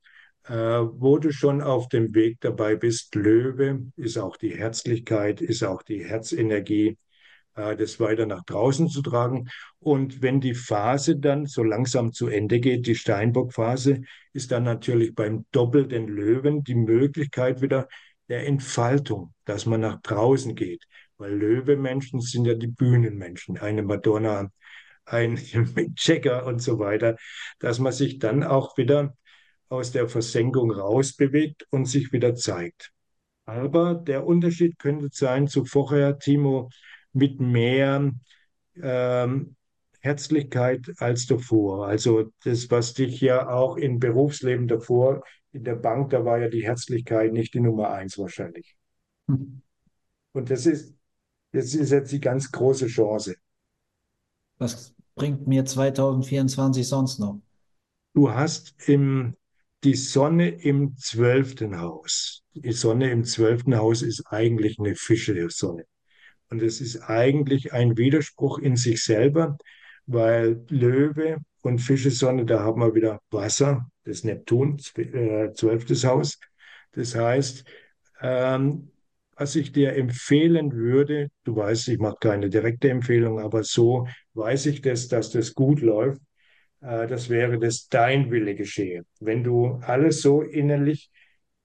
wo 0.49 1.19
du 1.19 1.31
schon 1.33 1.61
auf 1.61 1.89
dem 1.89 2.15
Weg 2.15 2.39
dabei 2.41 2.77
bist, 2.77 3.15
Löwe 3.15 3.87
ist 3.97 4.19
auch 4.19 4.37
die 4.37 4.57
Herzlichkeit, 4.57 5.41
ist 5.41 5.63
auch 5.63 5.83
die 5.83 6.05
Herzenergie, 6.05 6.99
äh, 7.55 7.77
das 7.77 8.01
weiter 8.01 8.27
nach 8.27 8.45
draußen 8.45 8.89
zu 8.89 9.03
tragen. 9.03 9.49
Und 9.79 10.23
wenn 10.23 10.41
die 10.41 10.55
Phase 10.55 11.17
dann 11.17 11.47
so 11.47 11.63
langsam 11.63 12.13
zu 12.13 12.29
Ende 12.29 12.61
geht, 12.61 12.87
die 12.87 12.95
Steinbock-Phase, 12.95 14.03
ist 14.33 14.51
dann 14.53 14.65
natürlich 14.65 15.15
beim 15.15 15.47
doppelten 15.53 16.09
Löwen 16.09 16.65
die 16.65 16.75
Möglichkeit 16.75 17.63
wieder 17.63 17.89
der 18.29 18.47
Entfaltung, 18.47 19.35
dass 19.45 19.67
man 19.67 19.81
nach 19.81 20.01
draußen 20.03 20.55
geht. 20.55 20.85
Weil 21.19 21.35
Löwemenschen 21.35 22.21
sind 22.21 22.47
ja 22.47 22.55
die 22.55 22.69
Bühnenmenschen, 22.69 23.59
eine 23.59 23.83
Madonna, 23.83 24.51
ein 25.05 25.37
Checker 25.97 26.47
und 26.47 26.61
so 26.61 26.79
weiter, 26.79 27.17
dass 27.59 27.79
man 27.79 27.93
sich 27.93 28.19
dann 28.19 28.43
auch 28.45 28.77
wieder 28.77 29.15
aus 29.73 29.91
der 29.91 30.07
Versenkung 30.07 30.71
rausbewegt 30.71 31.67
und 31.71 31.87
sich 31.87 32.13
wieder 32.13 32.35
zeigt. 32.35 32.93
Aber 33.47 33.95
der 33.95 34.27
Unterschied 34.27 34.79
könnte 34.79 35.09
sein 35.11 35.49
zu 35.49 35.65
vorher, 35.65 36.19
Timo, 36.19 36.69
mit 37.15 37.41
mehr 37.41 38.13
ähm, 38.77 39.57
Herzlichkeit 40.01 40.93
als 40.99 41.27
davor. 41.27 41.87
Also 41.87 42.31
das, 42.45 42.71
was 42.71 42.93
dich 42.93 43.21
ja 43.23 43.49
auch 43.49 43.77
im 43.77 43.99
Berufsleben 43.99 44.69
davor 44.69 45.23
in 45.53 45.65
der 45.65 45.77
Bank, 45.77 46.11
da 46.11 46.25
war 46.25 46.39
ja 46.39 46.49
die 46.49 46.65
Herzlichkeit 46.65 47.33
nicht 47.33 47.55
die 47.55 47.61
Nummer 47.61 47.91
eins 47.91 48.19
wahrscheinlich. 48.19 48.77
Hm. 49.29 49.63
Und 50.33 50.51
das 50.51 50.67
ist, 50.67 50.95
das 51.53 51.75
ist 51.75 51.91
jetzt 51.91 52.13
die 52.13 52.21
ganz 52.21 52.53
große 52.53 52.89
Chance. 52.89 53.37
Was 54.59 54.95
bringt 55.15 55.47
mir 55.47 55.65
2024 55.65 56.87
sonst 56.87 57.19
noch? 57.19 57.41
Du 58.15 58.31
hast 58.31 58.75
im, 58.87 59.35
die 59.85 59.95
Sonne 59.95 60.49
im 60.49 60.97
zwölften 60.97 61.81
Haus. 61.81 62.43
Die 62.55 62.73
Sonne 62.73 63.11
im 63.11 63.25
zwölften 63.25 63.77
Haus 63.77 64.03
ist 64.03 64.25
eigentlich 64.27 64.79
eine 64.79 64.95
Fische-Sonne. 64.95 65.85
Und 66.51 66.63
es 66.63 66.81
ist 66.81 67.01
eigentlich 67.09 67.73
ein 67.73 67.97
Widerspruch 67.97 68.59
in 68.59 68.77
sich 68.77 69.03
selber, 69.03 69.57
weil 70.07 70.65
Löwe 70.69 71.39
und 71.63 71.79
Fische-Sonne, 71.79 72.45
da 72.45 72.61
haben 72.61 72.81
wir 72.81 72.95
wieder 72.95 73.21
Wasser, 73.31 73.89
das 74.05 74.25
Neptun, 74.25 74.79
äh, 74.97 75.53
zwölftes 75.55 76.05
Haus. 76.05 76.39
Das 76.93 77.15
heißt, 77.15 77.65
ähm, 78.21 78.91
was 79.35 79.57
ich 79.57 79.73
dir 79.73 79.95
empfehlen 79.97 80.73
würde, 80.73 81.29
du 81.45 81.57
weißt, 81.57 81.89
ich 81.89 81.99
mache 81.99 82.19
keine 82.21 82.51
direkte 82.51 82.91
Empfehlung, 82.91 83.41
aber 83.41 83.65
so 83.65 84.07
weiß 84.35 84.67
ich 84.67 84.83
das, 84.83 85.09
dass 85.09 85.31
das 85.31 85.55
gut 85.55 85.81
läuft. 85.81 86.21
Äh, 86.83 87.07
das 87.07 87.31
wäre, 87.31 87.59
dass 87.59 87.89
dein 87.89 88.31
Wille 88.31 88.55
geschehe. 88.55 89.05
Wenn 89.21 89.43
du 89.45 89.81
alles 89.87 90.21
so 90.21 90.43
innerlich 90.43 91.11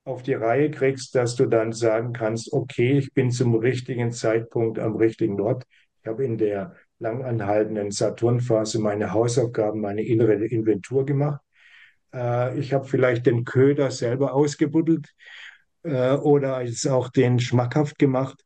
auf 0.04 0.24
die 0.24 0.36
Reihe 0.36 0.72
kriegst, 0.72 1.16
dass 1.16 1.36
du 1.36 1.48
dann 1.48 1.74
sagen 1.74 2.14
kannst, 2.14 2.54
okay, 2.54 2.98
ich 2.98 3.14
bin 3.14 3.30
zum 3.32 3.56
richtigen 3.56 4.12
Zeitpunkt 4.12 4.80
am 4.80 4.96
richtigen 4.96 5.40
Ort. 5.42 5.66
Ich 6.02 6.08
habe 6.08 6.24
in 6.24 6.38
der 6.38 6.76
langanhaltenden 7.00 7.92
Saturnphase 7.92 8.80
meine 8.80 9.12
Hausaufgaben, 9.12 9.82
meine 9.82 10.04
innere 10.04 10.34
Inventur 10.46 11.06
gemacht. 11.06 11.42
Äh, 12.14 12.58
ich 12.60 12.74
habe 12.74 12.86
vielleicht 12.86 13.26
den 13.26 13.44
Köder 13.44 13.92
selber 13.92 14.34
ausgebuddelt 14.34 15.14
äh, 15.84 16.14
oder 16.14 16.62
jetzt 16.62 16.88
auch 16.88 17.10
den 17.10 17.40
schmackhaft 17.40 18.00
gemacht. 18.00 18.42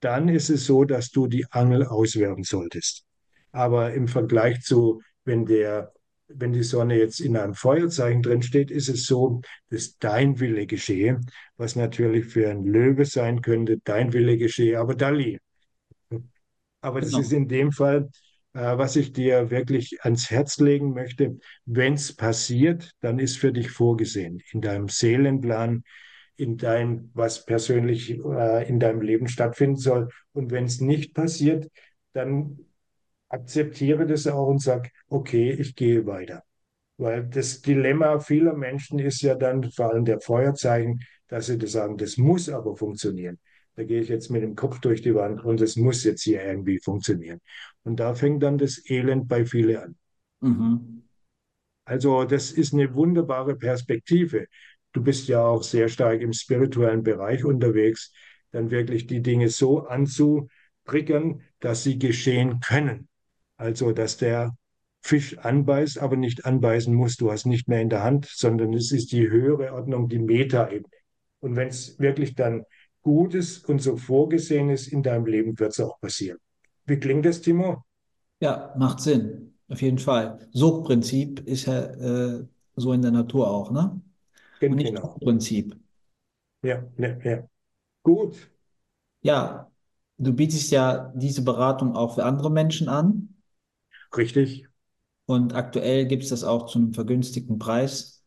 Dann 0.00 0.28
ist 0.28 0.50
es 0.50 0.66
so, 0.66 0.84
dass 0.84 1.10
du 1.10 1.26
die 1.26 1.46
Angel 1.50 1.84
auswerfen 1.86 2.44
solltest. 2.44 3.04
Aber 3.50 3.94
im 3.94 4.06
Vergleich 4.06 4.60
zu, 4.60 5.00
wenn 5.24 5.46
der 5.46 5.92
wenn 6.28 6.52
die 6.52 6.62
Sonne 6.62 6.98
jetzt 6.98 7.20
in 7.20 7.36
einem 7.36 7.54
Feuerzeichen 7.54 8.22
drin 8.22 8.42
steht, 8.42 8.70
ist 8.70 8.88
es 8.88 9.06
so, 9.06 9.40
dass 9.70 9.98
dein 9.98 10.40
Wille 10.40 10.66
geschehe, 10.66 11.20
was 11.56 11.74
natürlich 11.76 12.26
für 12.26 12.50
ein 12.50 12.64
Löwe 12.64 13.04
sein 13.04 13.40
könnte, 13.40 13.78
dein 13.78 14.12
Wille 14.12 14.36
geschehe, 14.36 14.78
aber 14.78 14.94
Dali. 14.94 15.38
Aber 16.80 17.00
das 17.00 17.10
genau. 17.10 17.22
ist 17.22 17.32
in 17.32 17.48
dem 17.48 17.72
Fall, 17.72 18.10
äh, 18.52 18.78
was 18.78 18.96
ich 18.96 19.12
dir 19.12 19.50
wirklich 19.50 20.04
ans 20.04 20.30
Herz 20.30 20.58
legen 20.58 20.92
möchte. 20.92 21.38
Wenn 21.64 21.94
es 21.94 22.14
passiert, 22.14 22.92
dann 23.00 23.18
ist 23.18 23.38
für 23.38 23.52
dich 23.52 23.70
vorgesehen 23.70 24.42
in 24.52 24.60
deinem 24.60 24.88
Seelenplan, 24.88 25.82
in 26.36 26.56
dein, 26.56 27.10
was 27.14 27.44
persönlich 27.46 28.10
äh, 28.10 28.68
in 28.68 28.78
deinem 28.78 29.00
Leben 29.00 29.28
stattfinden 29.28 29.76
soll. 29.76 30.08
Und 30.32 30.50
wenn 30.50 30.64
es 30.64 30.80
nicht 30.80 31.14
passiert, 31.14 31.68
dann 32.12 32.67
akzeptiere 33.28 34.06
das 34.06 34.26
auch 34.26 34.48
und 34.48 34.62
sag, 34.62 34.90
okay, 35.08 35.50
ich 35.50 35.74
gehe 35.74 36.06
weiter. 36.06 36.44
Weil 36.96 37.26
das 37.26 37.60
Dilemma 37.62 38.18
vieler 38.18 38.54
Menschen 38.54 38.98
ist 38.98 39.22
ja 39.22 39.34
dann, 39.34 39.70
vor 39.70 39.90
allem 39.90 40.04
der 40.04 40.20
Feuerzeichen, 40.20 41.00
dass 41.28 41.46
sie 41.46 41.58
das 41.58 41.72
sagen, 41.72 41.96
das 41.96 42.16
muss 42.16 42.48
aber 42.48 42.76
funktionieren. 42.76 43.38
Da 43.76 43.84
gehe 43.84 44.00
ich 44.00 44.08
jetzt 44.08 44.30
mit 44.30 44.42
dem 44.42 44.56
Kopf 44.56 44.80
durch 44.80 45.02
die 45.02 45.14
Wand 45.14 45.44
und 45.44 45.60
es 45.60 45.76
muss 45.76 46.02
jetzt 46.02 46.22
hier 46.22 46.42
irgendwie 46.42 46.80
funktionieren. 46.80 47.40
Und 47.84 48.00
da 48.00 48.14
fängt 48.14 48.42
dann 48.42 48.58
das 48.58 48.82
Elend 48.90 49.28
bei 49.28 49.44
vielen 49.44 49.76
an. 49.76 49.96
Mhm. 50.40 51.02
Also 51.84 52.24
das 52.24 52.50
ist 52.50 52.74
eine 52.74 52.92
wunderbare 52.94 53.56
Perspektive. 53.56 54.46
Du 54.92 55.02
bist 55.02 55.28
ja 55.28 55.44
auch 55.44 55.62
sehr 55.62 55.88
stark 55.88 56.20
im 56.20 56.32
spirituellen 56.32 57.02
Bereich 57.02 57.44
unterwegs, 57.44 58.12
dann 58.50 58.70
wirklich 58.70 59.06
die 59.06 59.22
Dinge 59.22 59.48
so 59.48 59.86
anzutriggern, 59.86 61.42
dass 61.60 61.84
sie 61.84 61.98
geschehen 61.98 62.60
können. 62.60 63.07
Also, 63.58 63.92
dass 63.92 64.16
der 64.16 64.56
Fisch 65.02 65.38
anbeißt, 65.38 65.98
aber 65.98 66.16
nicht 66.16 66.44
anbeißen 66.44 66.94
muss. 66.94 67.16
Du 67.16 67.30
hast 67.30 67.46
nicht 67.46 67.68
mehr 67.68 67.80
in 67.80 67.90
der 67.90 68.02
Hand, 68.02 68.26
sondern 68.26 68.72
es 68.72 68.92
ist 68.92 69.12
die 69.12 69.28
höhere 69.28 69.72
Ordnung, 69.72 70.08
die 70.08 70.18
Metaebene. 70.18 70.88
Und 71.40 71.56
wenn 71.56 71.68
es 71.68 71.98
wirklich 71.98 72.34
dann 72.34 72.64
Gutes 73.02 73.58
und 73.58 73.80
so 73.80 73.96
vorgesehen 73.96 74.70
ist 74.70 74.88
in 74.88 75.02
deinem 75.02 75.26
Leben, 75.26 75.58
wird 75.58 75.72
es 75.72 75.80
auch 75.80 76.00
passieren. 76.00 76.38
Wie 76.86 76.98
klingt 76.98 77.24
das, 77.26 77.40
Timo? 77.40 77.84
Ja, 78.40 78.74
macht 78.76 79.00
Sinn. 79.00 79.54
Auf 79.68 79.82
jeden 79.82 79.98
Fall. 79.98 80.48
Suchtprinzip 80.52 81.40
ist 81.40 81.66
ja 81.66 81.80
äh, 81.80 82.46
so 82.76 82.92
in 82.92 83.02
der 83.02 83.10
Natur 83.10 83.50
auch, 83.50 83.70
ne? 83.70 84.00
Genau. 84.60 84.72
Und 84.72 84.78
nicht 84.78 84.94
genau. 84.94 85.18
Prinzip. 85.20 85.76
Ja, 86.62 86.84
ja, 86.96 87.16
ja. 87.22 87.48
Gut. 88.02 88.50
Ja, 89.22 89.70
du 90.16 90.32
bietest 90.32 90.70
ja 90.70 91.12
diese 91.14 91.42
Beratung 91.42 91.94
auch 91.94 92.14
für 92.14 92.24
andere 92.24 92.50
Menschen 92.50 92.88
an. 92.88 93.34
Richtig. 94.16 94.66
Und 95.26 95.54
aktuell 95.54 96.06
gibt 96.06 96.22
es 96.22 96.30
das 96.30 96.44
auch 96.44 96.66
zu 96.66 96.78
einem 96.78 96.94
vergünstigten 96.94 97.58
Preis. 97.58 98.24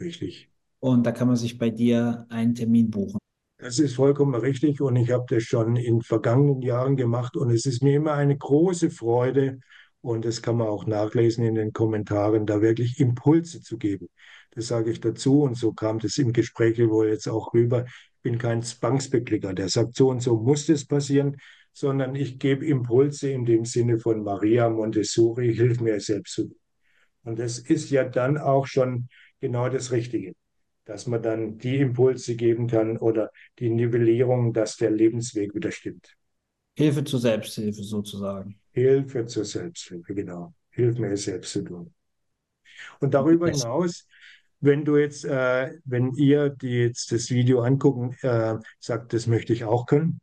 Richtig. 0.00 0.50
Und 0.80 1.04
da 1.04 1.12
kann 1.12 1.28
man 1.28 1.36
sich 1.36 1.58
bei 1.58 1.70
dir 1.70 2.26
einen 2.28 2.54
Termin 2.54 2.90
buchen. 2.90 3.18
Das 3.58 3.78
ist 3.78 3.94
vollkommen 3.94 4.34
richtig 4.34 4.80
und 4.80 4.96
ich 4.96 5.10
habe 5.10 5.24
das 5.28 5.44
schon 5.44 5.76
in 5.76 6.02
vergangenen 6.02 6.60
Jahren 6.60 6.96
gemacht 6.96 7.36
und 7.36 7.50
es 7.50 7.64
ist 7.66 7.82
mir 7.82 7.96
immer 7.96 8.12
eine 8.12 8.36
große 8.36 8.90
Freude 8.90 9.60
und 10.02 10.24
das 10.24 10.42
kann 10.42 10.56
man 10.56 10.66
auch 10.66 10.86
nachlesen 10.86 11.44
in 11.44 11.54
den 11.54 11.72
Kommentaren, 11.72 12.44
da 12.46 12.60
wirklich 12.60 13.00
Impulse 13.00 13.62
zu 13.62 13.78
geben. 13.78 14.08
Das 14.50 14.66
sage 14.66 14.90
ich 14.90 15.00
dazu 15.00 15.42
und 15.42 15.56
so 15.56 15.72
kam 15.72 15.98
das 15.98 16.18
im 16.18 16.32
Gespräch 16.32 16.78
wohl 16.78 17.08
jetzt 17.08 17.28
auch 17.28 17.54
rüber. 17.54 17.86
Ich 17.86 18.22
bin 18.22 18.38
kein 18.38 18.62
Zwangsbeklicker, 18.62 19.54
der 19.54 19.68
sagt, 19.68 19.96
so 19.96 20.10
und 20.10 20.20
so 20.20 20.36
muss 20.36 20.66
das 20.66 20.84
passieren, 20.84 21.36
sondern 21.74 22.14
ich 22.14 22.38
gebe 22.38 22.64
Impulse 22.64 23.30
in 23.30 23.44
dem 23.44 23.66
Sinne 23.66 23.98
von 23.98 24.22
Maria 24.24 24.70
Montessori, 24.70 25.54
hilf 25.54 25.80
mir 25.80 26.00
selbst 26.00 26.32
zu. 26.32 26.56
Und 27.24 27.38
das 27.38 27.58
ist 27.58 27.90
ja 27.90 28.04
dann 28.04 28.38
auch 28.38 28.66
schon 28.66 29.08
genau 29.40 29.68
das 29.68 29.92
Richtige 29.92 30.34
dass 30.84 31.06
man 31.06 31.22
dann 31.22 31.58
die 31.58 31.78
Impulse 31.78 32.36
geben 32.36 32.66
kann 32.66 32.98
oder 32.98 33.30
die 33.58 33.70
Nivellierung, 33.70 34.52
dass 34.52 34.76
der 34.76 34.90
Lebensweg 34.90 35.54
wieder 35.54 35.70
stimmt. 35.70 36.14
Hilfe 36.76 37.04
zur 37.04 37.20
Selbsthilfe 37.20 37.82
sozusagen. 37.82 38.58
Hilfe 38.72 39.26
zur 39.26 39.44
Selbsthilfe, 39.44 40.14
genau. 40.14 40.54
Hilf 40.70 40.98
mir 40.98 41.16
selbst 41.16 41.52
zu 41.52 41.62
tun. 41.62 41.94
Und 43.00 43.14
darüber 43.14 43.48
hinaus, 43.48 44.06
wenn 44.60 44.84
du 44.84 44.96
jetzt, 44.96 45.24
äh, 45.24 45.78
wenn 45.84 46.12
ihr 46.14 46.50
die 46.50 46.80
jetzt 46.80 47.12
das 47.12 47.30
Video 47.30 47.60
angucken, 47.60 48.16
äh, 48.22 48.56
sagt, 48.80 49.12
das 49.12 49.26
möchte 49.26 49.52
ich 49.52 49.64
auch 49.64 49.86
können, 49.86 50.20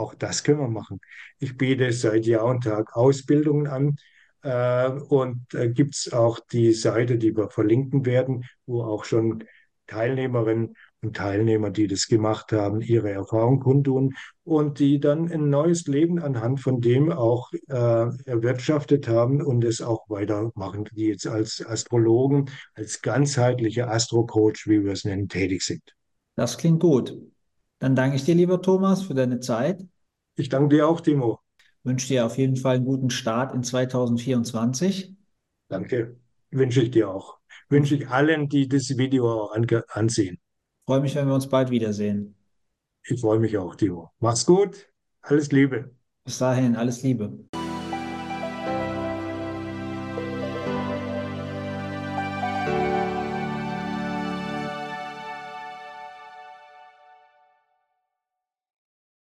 auch 0.00 0.14
das 0.14 0.42
können 0.42 0.60
wir 0.60 0.68
machen. 0.68 1.00
Ich 1.38 1.56
biete 1.56 1.92
seit 1.92 2.26
Jahr 2.26 2.44
und 2.44 2.64
Tag 2.64 2.96
Ausbildungen 2.96 3.66
an. 3.66 3.96
Äh, 4.42 4.90
und 4.90 5.46
da 5.50 5.66
gibt 5.66 5.94
es 5.94 6.12
auch 6.12 6.40
die 6.52 6.72
Seite, 6.72 7.18
die 7.18 7.36
wir 7.36 7.50
verlinken 7.50 8.06
werden, 8.06 8.44
wo 8.66 8.82
auch 8.82 9.04
schon 9.04 9.44
Teilnehmerinnen 9.86 10.74
und 11.02 11.16
Teilnehmer, 11.16 11.70
die 11.70 11.86
das 11.86 12.06
gemacht 12.06 12.52
haben, 12.52 12.80
ihre 12.80 13.10
Erfahrung 13.10 13.60
kundtun 13.60 14.14
und 14.44 14.78
die 14.78 15.00
dann 15.00 15.30
ein 15.30 15.48
neues 15.50 15.86
Leben 15.86 16.18
anhand 16.18 16.60
von 16.60 16.80
dem 16.80 17.10
auch 17.10 17.50
äh, 17.68 17.74
erwirtschaftet 17.74 19.08
haben 19.08 19.42
und 19.42 19.64
es 19.64 19.80
auch 19.80 20.08
weitermachen, 20.08 20.84
die 20.92 21.06
jetzt 21.06 21.26
als 21.26 21.64
Astrologen, 21.66 22.50
als 22.74 23.02
ganzheitlicher 23.02 23.90
Astrocoach, 23.90 24.66
wie 24.66 24.84
wir 24.84 24.92
es 24.92 25.04
nennen, 25.04 25.28
tätig 25.28 25.62
sind. 25.62 25.82
Das 26.36 26.56
klingt 26.58 26.80
gut. 26.80 27.16
Dann 27.80 27.96
danke 27.96 28.14
ich 28.14 28.24
dir, 28.24 28.36
lieber 28.36 28.62
Thomas, 28.62 29.02
für 29.02 29.14
deine 29.14 29.40
Zeit. 29.40 29.84
Ich 30.36 30.48
danke 30.48 30.76
dir 30.76 30.88
auch, 30.88 31.00
Timo. 31.00 31.40
Wünsche 31.82 32.06
dir 32.06 32.24
auf 32.24 32.38
jeden 32.38 32.56
Fall 32.56 32.76
einen 32.76 32.84
guten 32.84 33.10
Start 33.10 33.54
in 33.54 33.64
2024. 33.64 35.16
Danke, 35.68 36.16
wünsche 36.50 36.82
ich 36.82 36.92
dir 36.92 37.10
auch 37.10 37.40
wünsche 37.70 37.94
ich 37.94 38.08
allen, 38.08 38.48
die 38.48 38.68
das 38.68 38.96
Video 38.96 39.30
auch 39.30 39.54
ansehen. 39.88 40.38
Freue 40.86 41.00
mich, 41.00 41.14
wenn 41.14 41.28
wir 41.28 41.34
uns 41.34 41.48
bald 41.48 41.70
wiedersehen. 41.70 42.34
Ich 43.04 43.20
freue 43.20 43.38
mich 43.38 43.56
auch, 43.56 43.76
Timo. 43.76 44.10
Mach's 44.18 44.44
gut. 44.44 44.88
Alles 45.22 45.52
Liebe. 45.52 45.94
Bis 46.24 46.38
dahin, 46.38 46.76
alles 46.76 47.02
Liebe. 47.02 47.49